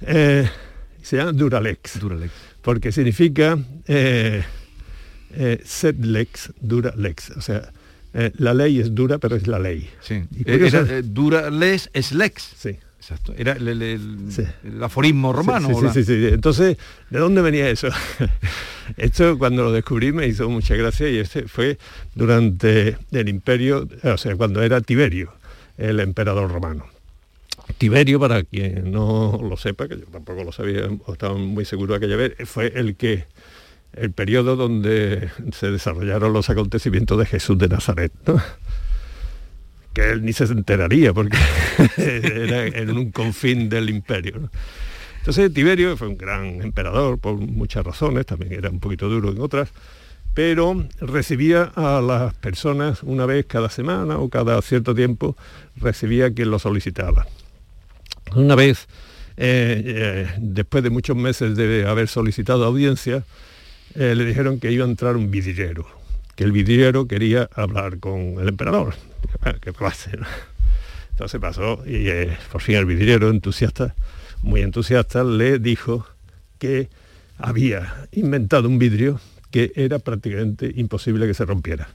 [0.00, 0.48] Eh,
[1.02, 2.32] se llama Duralex, Duralex,
[2.62, 4.42] porque significa eh,
[5.34, 7.70] eh, Setlex, Duralex, o sea,
[8.14, 9.90] eh, la ley es dura, pero es la ley.
[10.00, 10.24] Sí.
[11.04, 12.54] Duralex es lex.
[12.56, 12.78] Sí.
[13.06, 13.34] Exacto.
[13.38, 15.68] Era el, aforismo romano.
[15.80, 16.76] Sí, sí, sí, Entonces,
[17.08, 17.86] ¿de dónde venía eso?
[18.96, 21.78] Esto cuando lo descubrí me hizo mucha gracia y este fue
[22.16, 25.32] durante el imperio, o sea, cuando era Tiberio,
[25.78, 26.86] el emperador romano.
[27.78, 31.92] Tiberio, para quien no lo sepa, que yo tampoco lo sabía, o estaba muy seguro
[31.92, 33.26] de aquella vez, fue el que
[33.92, 38.12] el periodo donde se desarrollaron los acontecimientos de Jesús de Nazaret
[39.96, 41.38] que él ni se enteraría porque
[41.96, 44.50] era en un confín del imperio.
[45.20, 49.40] Entonces Tiberio fue un gran emperador por muchas razones, también era un poquito duro en
[49.40, 49.70] otras,
[50.34, 55.34] pero recibía a las personas una vez cada semana o cada cierto tiempo,
[55.76, 57.26] recibía quien lo solicitaba.
[58.34, 58.88] Una vez,
[59.38, 63.24] eh, eh, después de muchos meses de haber solicitado audiencia,
[63.94, 65.86] eh, le dijeron que iba a entrar un vidriero,
[66.36, 68.94] que el vidriero quería hablar con el emperador.
[69.60, 70.10] ¿Qué pasa?
[71.10, 73.94] Entonces pasó y eh, por fin el vidriero entusiasta,
[74.42, 76.06] muy entusiasta, le dijo
[76.58, 76.90] que
[77.38, 79.18] había inventado un vidrio
[79.50, 81.88] que era prácticamente imposible que se rompiera.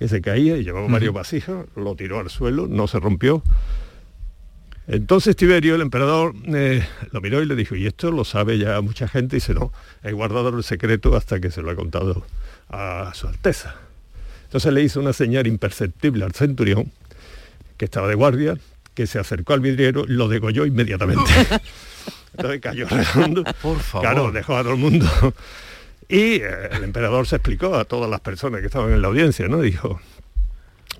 [0.00, 3.42] Que se caía y llevaba varios vasijas, lo tiró al suelo, no se rompió.
[4.88, 8.80] Entonces Tiberio, el emperador, eh, lo miró y le dijo, y esto lo sabe ya
[8.80, 9.72] mucha gente, y dice, no,
[10.02, 12.24] he guardado el secreto hasta que se lo ha contado
[12.70, 13.74] a su Alteza.
[14.44, 16.90] Entonces le hizo una señal imperceptible al centurión,
[17.76, 18.58] que estaba de guardia,
[18.94, 21.30] que se acercó al vidriero lo degolló inmediatamente.
[22.36, 23.44] Entonces cayó redondo.
[23.62, 24.08] Por favor.
[24.08, 25.06] Claro, dejó a todo el mundo.
[26.08, 29.46] Y eh, el emperador se explicó a todas las personas que estaban en la audiencia,
[29.48, 29.60] ¿no?
[29.60, 30.00] Dijo,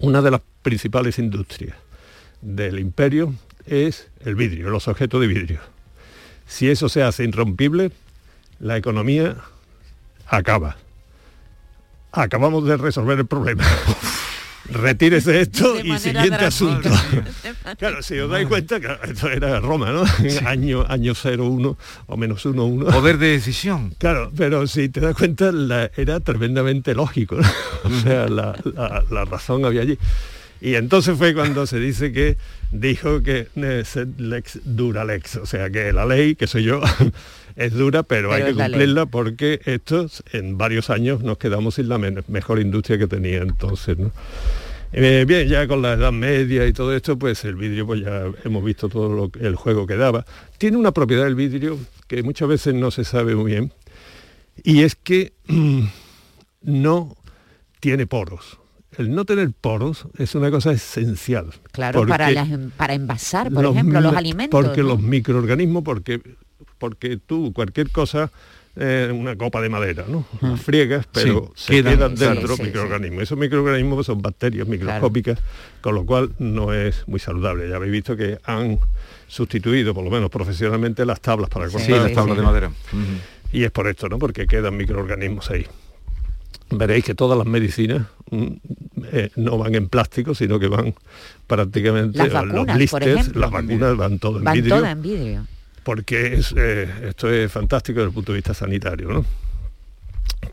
[0.01, 1.77] una de las principales industrias
[2.43, 3.35] del imperio
[3.67, 5.61] es el vidrio, los objetos de vidrio.
[6.47, 7.91] Si eso se hace irrompible,
[8.61, 9.37] la economía
[10.27, 10.77] acaba.
[12.23, 13.65] Acabamos de resolver el problema.
[14.71, 16.91] Retírese esto De y siguiente asunto.
[17.79, 20.05] claro, si os dais cuenta, que esto era Roma, ¿no?
[20.47, 22.87] Año, año 01 o menos 1, 1.
[22.87, 23.95] Poder de decisión.
[23.97, 27.37] Claro, pero si te das cuenta, la- era tremendamente lógico.
[27.37, 27.49] ¿no?
[27.85, 29.99] O sea, la, la- la razón había allí.
[30.61, 32.37] Y entonces fue cuando se dice que
[32.73, 33.85] dijo que eh,
[34.19, 36.81] lex dura lex, o sea que la ley, que soy yo,
[37.57, 41.89] es dura, pero, Pero hay que cumplirla porque estos en varios años nos quedamos sin
[41.89, 43.99] la mejor industria que tenía entonces.
[43.99, 44.13] ¿no?
[44.93, 48.25] Eh, bien, ya con la Edad Media y todo esto, pues el vidrio, pues ya
[48.45, 50.25] hemos visto todo lo el juego que daba.
[50.57, 53.73] Tiene una propiedad el vidrio que muchas veces no se sabe muy bien,
[54.65, 55.35] y es que
[56.63, 57.17] no
[57.81, 58.59] tiene poros.
[58.99, 61.47] El no tener poros es una cosa esencial.
[61.73, 64.61] Claro, para, las- para envasar, por los ejemplo, los alimentos.
[64.63, 64.89] Porque ¿no?
[64.89, 66.21] los microorganismos, porque,
[66.79, 68.31] porque tú, cualquier cosa,
[68.75, 70.27] eh, una copa de madera, ¿no?
[70.41, 73.23] La friegas, pero Sí, se quedan, dentro Sí, sí, microorganismos.
[73.23, 75.39] Esos microorganismos son bacterias microscópicas,
[75.81, 77.69] con lo cual no es muy saludable.
[77.69, 78.81] Ya habéis visto que han
[79.29, 81.83] sustituido, por lo menos profesionalmente, las tablas para cortar.
[81.87, 82.73] Sí, las tablas de madera.
[83.53, 84.19] Y es por esto, ¿no?
[84.19, 85.67] Porque quedan microorganismos ahí.
[86.71, 90.95] Veréis que todas las medicinas eh, no van en plástico, sino que van
[91.47, 93.41] prácticamente Las o vacunas, los blisters, ejemplo.
[93.41, 95.47] las vacunas van todo en Van vidrio, en vidrio.
[95.83, 99.25] porque es, eh, esto es fantástico desde el punto de vista sanitario, ¿no?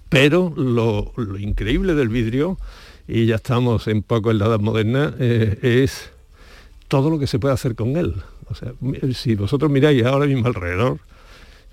[0.10, 2.58] Pero lo, lo increíble del vidrio,
[3.08, 6.12] y ya estamos un poco en la edad moderna, eh, es
[6.88, 8.16] todo lo que se puede hacer con él.
[8.48, 8.74] O sea,
[9.14, 11.00] si vosotros miráis ahora mismo alrededor,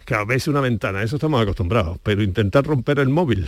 [0.05, 3.47] cada vez una ventana, eso estamos acostumbrados, pero intentar romper el móvil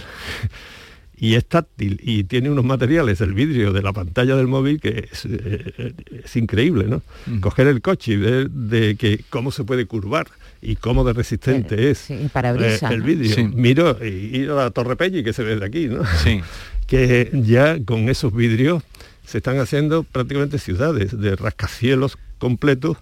[1.17, 5.09] y es táctil y tiene unos materiales, el vidrio de la pantalla del móvil que
[5.11, 5.95] es, eh,
[6.25, 7.03] es increíble, ¿no?
[7.41, 10.27] Coger el coche y ver de que cómo se puede curvar
[10.61, 13.05] y cómo de resistente es sí, eh, el ¿no?
[13.05, 13.35] vidrio.
[13.35, 13.45] Sí.
[13.45, 16.03] Miro y ir a la Torre Pelli que se ve de aquí, ¿no?
[16.23, 16.41] Sí.
[16.87, 18.83] que ya con esos vidrios
[19.25, 22.99] se están haciendo prácticamente ciudades de rascacielos completos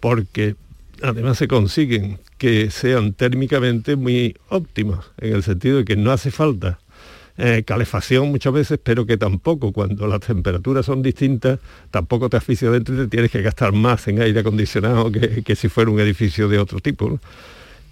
[0.00, 0.56] porque
[1.02, 6.30] además se consiguen que sean térmicamente muy óptimos, en el sentido de que no hace
[6.30, 6.78] falta
[7.36, 11.58] eh, calefacción muchas veces, pero que tampoco cuando las temperaturas son distintas,
[11.90, 15.56] tampoco te asfixia dentro y te tienes que gastar más en aire acondicionado que, que
[15.56, 17.18] si fuera un edificio de otro tipo.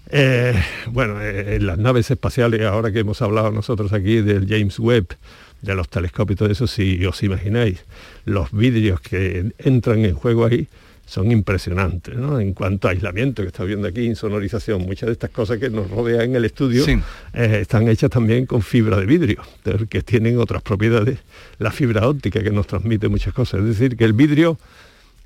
[0.09, 0.53] Eh,
[0.87, 5.17] bueno, eh, en las naves espaciales, ahora que hemos hablado nosotros aquí del James Webb,
[5.61, 7.83] de los telescopios todo eso, si os imagináis,
[8.25, 10.67] los vidrios que entran en juego ahí
[11.05, 12.39] son impresionantes, ¿no?
[12.39, 15.89] En cuanto a aislamiento, que está viendo aquí, insonorización, muchas de estas cosas que nos
[15.89, 16.97] rodean en el estudio Sí.
[17.33, 19.41] eh, están hechas también con fibra de vidrio,
[19.89, 21.19] que tienen otras propiedades,
[21.59, 23.59] la fibra óptica que nos transmite muchas cosas.
[23.61, 24.57] Es decir, que el vidrio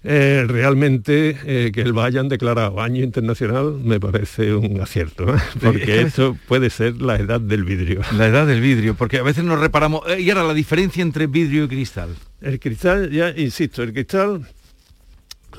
[0.04, 5.40] eh, realmente eh, que lo hayan declarado año internacional me parece un acierto, ¿eh?
[5.62, 8.02] porque esto puede ser la edad del vidrio.
[8.16, 10.02] La edad del vidrio, porque a veces nos reparamos.
[10.20, 12.10] y ahora la diferencia entre vidrio y cristal.
[12.42, 14.48] El cristal, ya insisto, el cristal,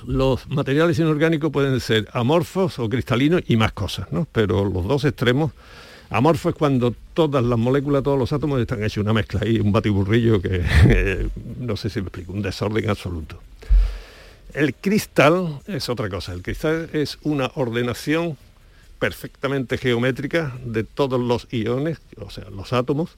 [0.06, 4.26] los materiales inorgánicos pueden ser amorfos o cristalinos y más cosas, ¿no?
[4.32, 5.52] Pero los dos extremos,
[6.10, 9.72] amorfo es cuando todas las moléculas, todos los átomos están hechos una mezcla ahí, un
[9.72, 11.28] batiburrillo que
[11.58, 13.40] no sé si me explico, un desorden absoluto.
[14.54, 18.36] El cristal es otra cosa, el cristal es una ordenación
[18.98, 23.10] perfectamente geométrica de todos los iones, o sea, los átomos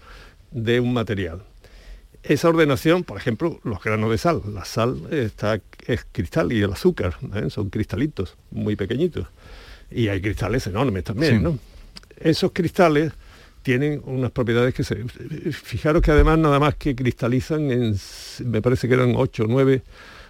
[0.50, 1.42] de un material.
[2.22, 4.42] Esa ordenación, por ejemplo, los granos de sal.
[4.52, 7.50] La sal está, es cristal y el azúcar ¿eh?
[7.50, 9.26] son cristalitos muy pequeñitos.
[9.90, 11.42] Y hay cristales enormes también, Sí.
[11.42, 11.58] ¿no?
[12.18, 13.12] Esos cristales
[13.62, 15.04] tienen unas propiedades que se...
[15.52, 17.96] Fijaros que además nada más que cristalizan en,
[18.44, 19.82] me parece que eran 8 o 9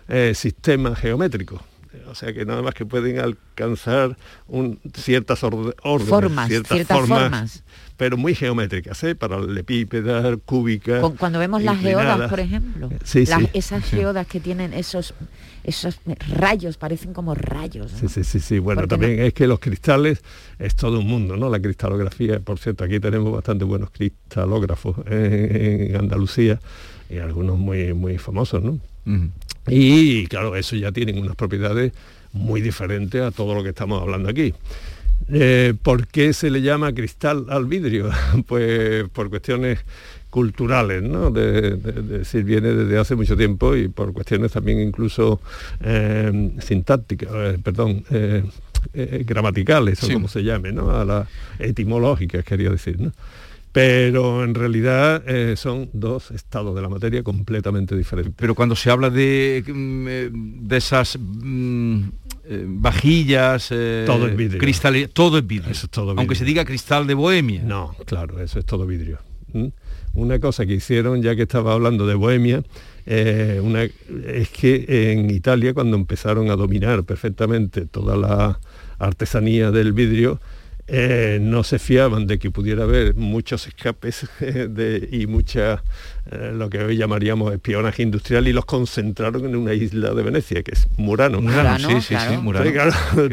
[0.09, 1.61] eh, sistemas geométricos.
[2.09, 7.65] O sea que nada más que pueden alcanzar un, ciertas orde- órdenes, Formas, ciertas formas.
[8.01, 9.15] Pero muy geométricas, ¿eh?
[9.15, 11.05] paralelepípedas, cúbicas.
[11.19, 12.31] Cuando vemos las geodas, inclinadas.
[12.31, 13.49] por ejemplo, Sí, las- sí.
[13.53, 13.97] esas Sí.
[13.97, 15.13] geodas que tienen esos
[15.65, 17.93] esos rayos, parecen como rayos.
[17.93, 17.99] ¿no?
[17.99, 18.59] Sí, sí, sí, sí.
[18.59, 20.23] Bueno, también es que los cristales
[20.59, 21.51] es todo un mundo, ¿no?
[21.51, 26.59] La cristalografía, por cierto, aquí tenemos bastante buenos cristalógrafos en, en Andalucía
[27.11, 28.79] y algunos muy, muy famosos, ¿no?
[29.69, 31.93] Y claro, eso ya tienen unas propiedades
[32.33, 34.55] muy diferentes a todo lo que estamos hablando aquí.
[35.33, 38.11] Eh, ¿Por qué se le llama cristal al vidrio?
[38.47, 39.79] pues por cuestiones
[40.29, 41.31] culturales, ¿no?
[41.31, 45.41] De, decir, viene desde hace mucho tiempo y por cuestiones también incluso
[45.81, 48.05] eh, sintácticas, eh, perdón,
[48.95, 50.91] gramaticales o como se llame, ¿no?
[50.91, 51.29] A las
[51.59, 53.13] etimológicas, quería decir, ¿no?
[53.73, 55.23] Pero en realidad
[55.57, 58.35] son dos estados de la materia completamente diferentes.
[58.37, 62.03] Pero cuando se habla de, mm, de esas mm,
[62.53, 64.59] eh, vajillas, eh, todo es vidrio.
[65.13, 65.71] todo es vidrio.
[66.17, 67.63] Aunque se diga cristal de Bohemia.
[67.63, 69.21] No, claro, eso es todo vidrio.
[70.15, 72.65] Una cosa que hicieron, ya que estaba hablando de Bohemia,
[73.07, 78.59] eh, una, es que en Italia cuando empezaron a dominar perfectamente toda la
[78.99, 80.41] artesanía del vidrio,
[80.93, 85.85] eh, no se fiaban de que pudiera haber muchos escapes de, y mucha,
[86.33, 90.65] eh, lo que hoy llamaríamos espionaje industrial y los concentraron en una isla de Venecia,
[90.65, 91.41] que es Murano.
[91.41, 92.69] Murano, sí, sí, sí, Murano.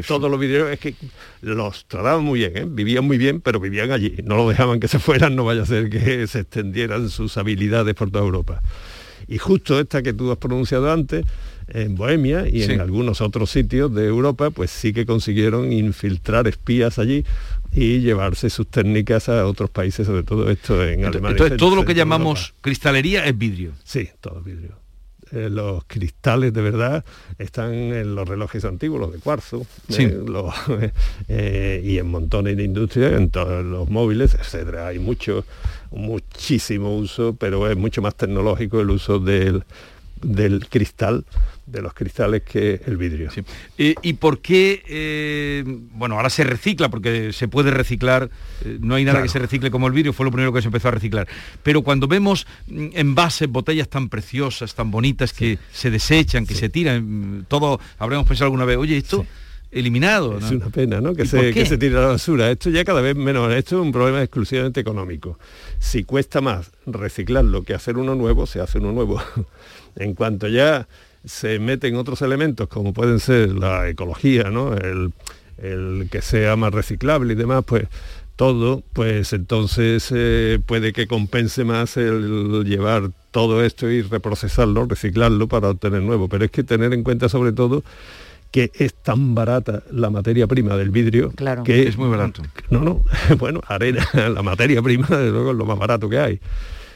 [0.07, 0.93] todos los vidrieros es que
[1.41, 2.65] los trataban muy bien, ¿eh?
[2.67, 4.17] vivían muy bien, pero vivían allí.
[4.23, 7.95] No lo dejaban que se fueran, no vaya a ser que se extendieran sus habilidades
[7.95, 8.61] por toda Europa.
[9.27, 11.25] Y justo esta que tú has pronunciado antes,
[11.69, 16.97] en Bohemia y en algunos otros sitios de Europa, pues sí que consiguieron infiltrar espías
[16.99, 17.25] allí
[17.71, 21.31] y llevarse sus técnicas a otros países, sobre todo esto en Alemania.
[21.31, 23.73] Entonces, todo lo que llamamos cristalería es vidrio.
[23.83, 24.87] Sí, todo vidrio.
[25.31, 27.03] Eh, los cristales de verdad
[27.37, 30.91] están en los relojes antiguos, los de cuarzo, eh,
[31.27, 34.87] eh, y en montones de industrias, en todos los móviles, etcétera.
[34.87, 35.43] Hay mucho,
[35.91, 39.65] muchísimo uso, pero es mucho más tecnológico el uso del,
[40.21, 41.25] del cristal
[41.67, 43.29] de los cristales que el vidrio.
[43.77, 48.29] ¿Y por qué, eh, bueno, ahora se recicla, porque se puede reciclar,
[48.63, 50.67] eh, no hay nada que se recicle como el vidrio, fue lo primero que se
[50.67, 51.27] empezó a reciclar.
[51.63, 56.69] Pero cuando vemos mm, envases, botellas tan preciosas, tan bonitas, que se desechan, que se
[56.69, 59.25] tiran, todo, habremos pensado alguna vez, oye, esto
[59.69, 60.37] eliminado.
[60.37, 61.13] Es una pena, ¿no?
[61.13, 62.49] Que se, que se tire a la basura.
[62.49, 63.51] Esto ya cada vez menos.
[63.53, 65.37] Esto es un problema exclusivamente económico.
[65.79, 69.21] Si cuesta más reciclarlo que hacer uno nuevo, se hace uno nuevo.
[69.97, 70.87] en cuanto ya
[71.27, 74.73] se meten otros elementos como pueden ser la ecología, ¿no?
[74.73, 75.13] el,
[76.11, 77.87] que sea más reciclable y demás, pues
[78.35, 85.47] todo, pues entonces eh, puede que compense más el llevar todo esto y reprocesarlo, reciclarlo
[85.47, 86.29] para obtener nuevo.
[86.29, 87.83] Pero es que tener en cuenta sobre todo
[88.51, 91.63] que es tan barata la materia prima del vidrio claro.
[91.63, 92.43] que es muy barato.
[92.69, 93.03] No, no,
[93.39, 96.39] bueno, arena, la materia prima, desde luego es lo más barato que hay.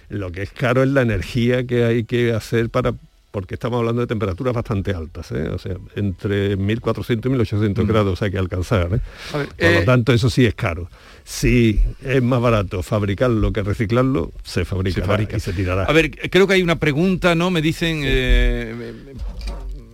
[0.10, 2.94] Lo que es caro es la energía que hay que hacer para
[3.32, 5.48] porque estamos hablando de temperaturas bastante altas, ¿eh?
[5.48, 7.88] o sea, entre 1400 y 1800 mm.
[7.88, 8.90] grados hay que alcanzar.
[8.94, 9.00] ¿eh?
[9.32, 10.90] Por lo eh, tanto, eso sí es caro.
[11.24, 15.84] Si es más barato fabricarlo que reciclarlo, se fabrica y se tirará.
[15.84, 17.50] A ver, creo que hay una pregunta, ¿no?
[17.50, 18.04] Me dicen...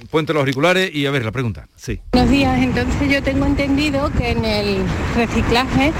[0.10, 1.68] Puente los auriculares y a ver la pregunta.
[1.76, 2.00] Sí.
[2.14, 4.78] Buenos días, entonces yo tengo entendido que en el
[5.18, 5.92] reciclaje,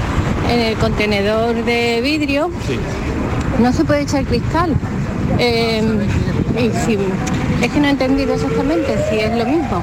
[0.50, 2.50] en el contenedor de vidrio,
[3.60, 4.74] no se puede echar cristal.
[6.56, 9.82] Es que no he entendido exactamente si es lo mismo.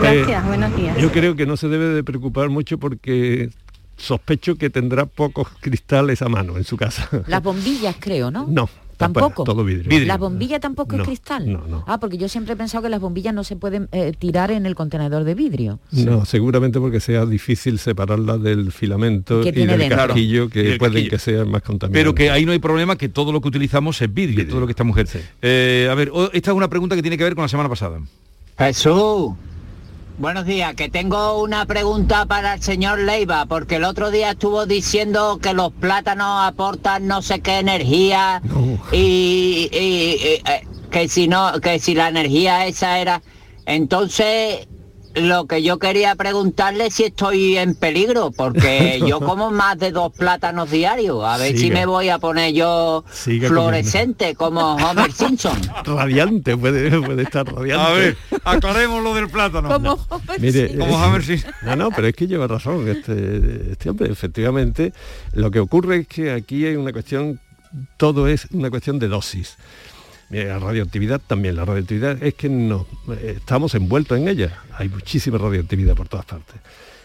[0.00, 0.96] Gracias, eh, buenos días.
[0.98, 3.50] Yo creo que no se debe de preocupar mucho porque
[3.96, 7.08] sospecho que tendrá pocos cristales a mano en su casa.
[7.26, 8.46] Las bombillas creo, ¿no?
[8.48, 9.44] No, Tampoco.
[9.44, 10.06] Todo vidrio.
[10.06, 11.52] ¿La bombilla tampoco es cristal?
[11.52, 11.84] No, no.
[11.86, 14.66] Ah, porque yo siempre he pensado que las bombillas no se pueden eh, tirar en
[14.66, 15.78] el contenedor de vidrio.
[15.92, 21.50] No, seguramente porque sea difícil separarla del filamento y del casquillo que pueden que sean
[21.50, 22.00] más contaminantes.
[22.00, 24.66] Pero que ahí no hay problema que todo lo que utilizamos es vidrio, todo lo
[24.66, 25.08] que esta mujer.
[25.42, 28.00] Eh, a ver, esta es una pregunta que tiene que ver con la semana pasada.
[28.58, 29.32] Jesús,
[30.18, 34.64] Buenos días, que tengo una pregunta para el señor Leiva, porque el otro día estuvo
[34.64, 38.40] diciendo que los plátanos aportan no sé qué energía
[38.92, 40.42] y, eh,
[40.90, 43.20] que si no, que si la energía esa era.
[43.66, 44.66] Entonces,
[45.16, 50.12] lo que yo quería preguntarle si estoy en peligro, porque yo como más de dos
[50.12, 51.24] plátanos diarios.
[51.24, 55.58] A ver si me voy a poner yo fluorescente como Homer Simpson.
[55.84, 57.86] Radiante, puede, puede estar radiante.
[57.86, 59.68] A ver, aclaremos lo del plátano.
[59.68, 59.98] Como
[60.38, 61.52] Mire, como Homer Simpson.
[61.62, 64.12] No, no, pero es que lleva razón este, este hombre.
[64.12, 64.92] Efectivamente,
[65.32, 67.40] lo que ocurre es que aquí hay una cuestión,
[67.96, 69.56] todo es una cuestión de dosis
[70.30, 72.86] la radioactividad también, la radioactividad es que no,
[73.22, 76.56] estamos envueltos en ella, hay muchísima radioactividad por todas partes.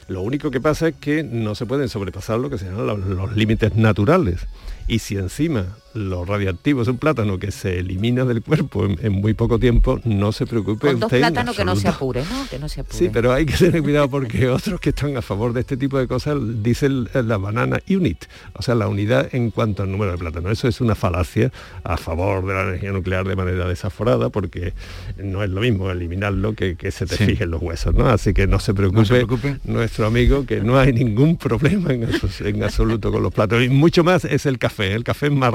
[0.07, 3.35] Lo único que pasa es que no se pueden sobrepasar lo que se llaman los,
[3.35, 4.47] límites naturales.
[4.87, 9.33] y si encima lo radioactivo es un plátano que se elimina del cuerpo en, muy
[9.33, 11.19] poco tiempo, no se preocupe Con dos usted.
[11.19, 12.47] plátanos que no se apure, ¿no?
[12.49, 12.97] Que no se apure.
[12.97, 15.97] Sí, pero hay que tener cuidado porque otros que están a favor de este tipo
[15.97, 20.17] de cosas dicen la banana unit, o sea, la unidad en cuanto al número de
[20.17, 20.51] plátanos.
[20.51, 21.51] Eso es una falacia
[21.83, 24.73] a favor de la energía nuclear de manera desaforada porque
[25.17, 28.07] no es lo mismo eliminarlo que, que se te fijen los huesos, ¿no?
[28.07, 29.25] Así que no se preocupe,
[29.63, 32.07] nuestro amigo que no hay ningún problema en,
[32.39, 33.65] en absoluto con los plátanos.
[33.65, 35.51] Y mucho más es el café, el café es más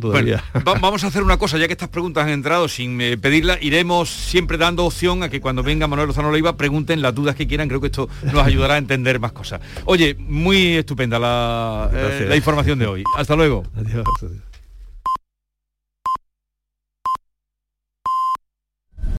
[0.00, 0.42] todavía.
[0.64, 4.10] vamos a hacer una cosa, ya que estas preguntas han entrado sin eh, pedirla, iremos
[4.10, 7.68] siempre dando opción a que cuando venga Manuel Lozano Leiva pregunten las dudas que quieran,
[7.68, 9.60] creo que esto nos ayudará a entender más cosas.
[9.84, 13.04] Oye, muy estupenda la, eh, la información de hoy.
[13.16, 13.64] Hasta luego.
[13.76, 14.04] Adiós.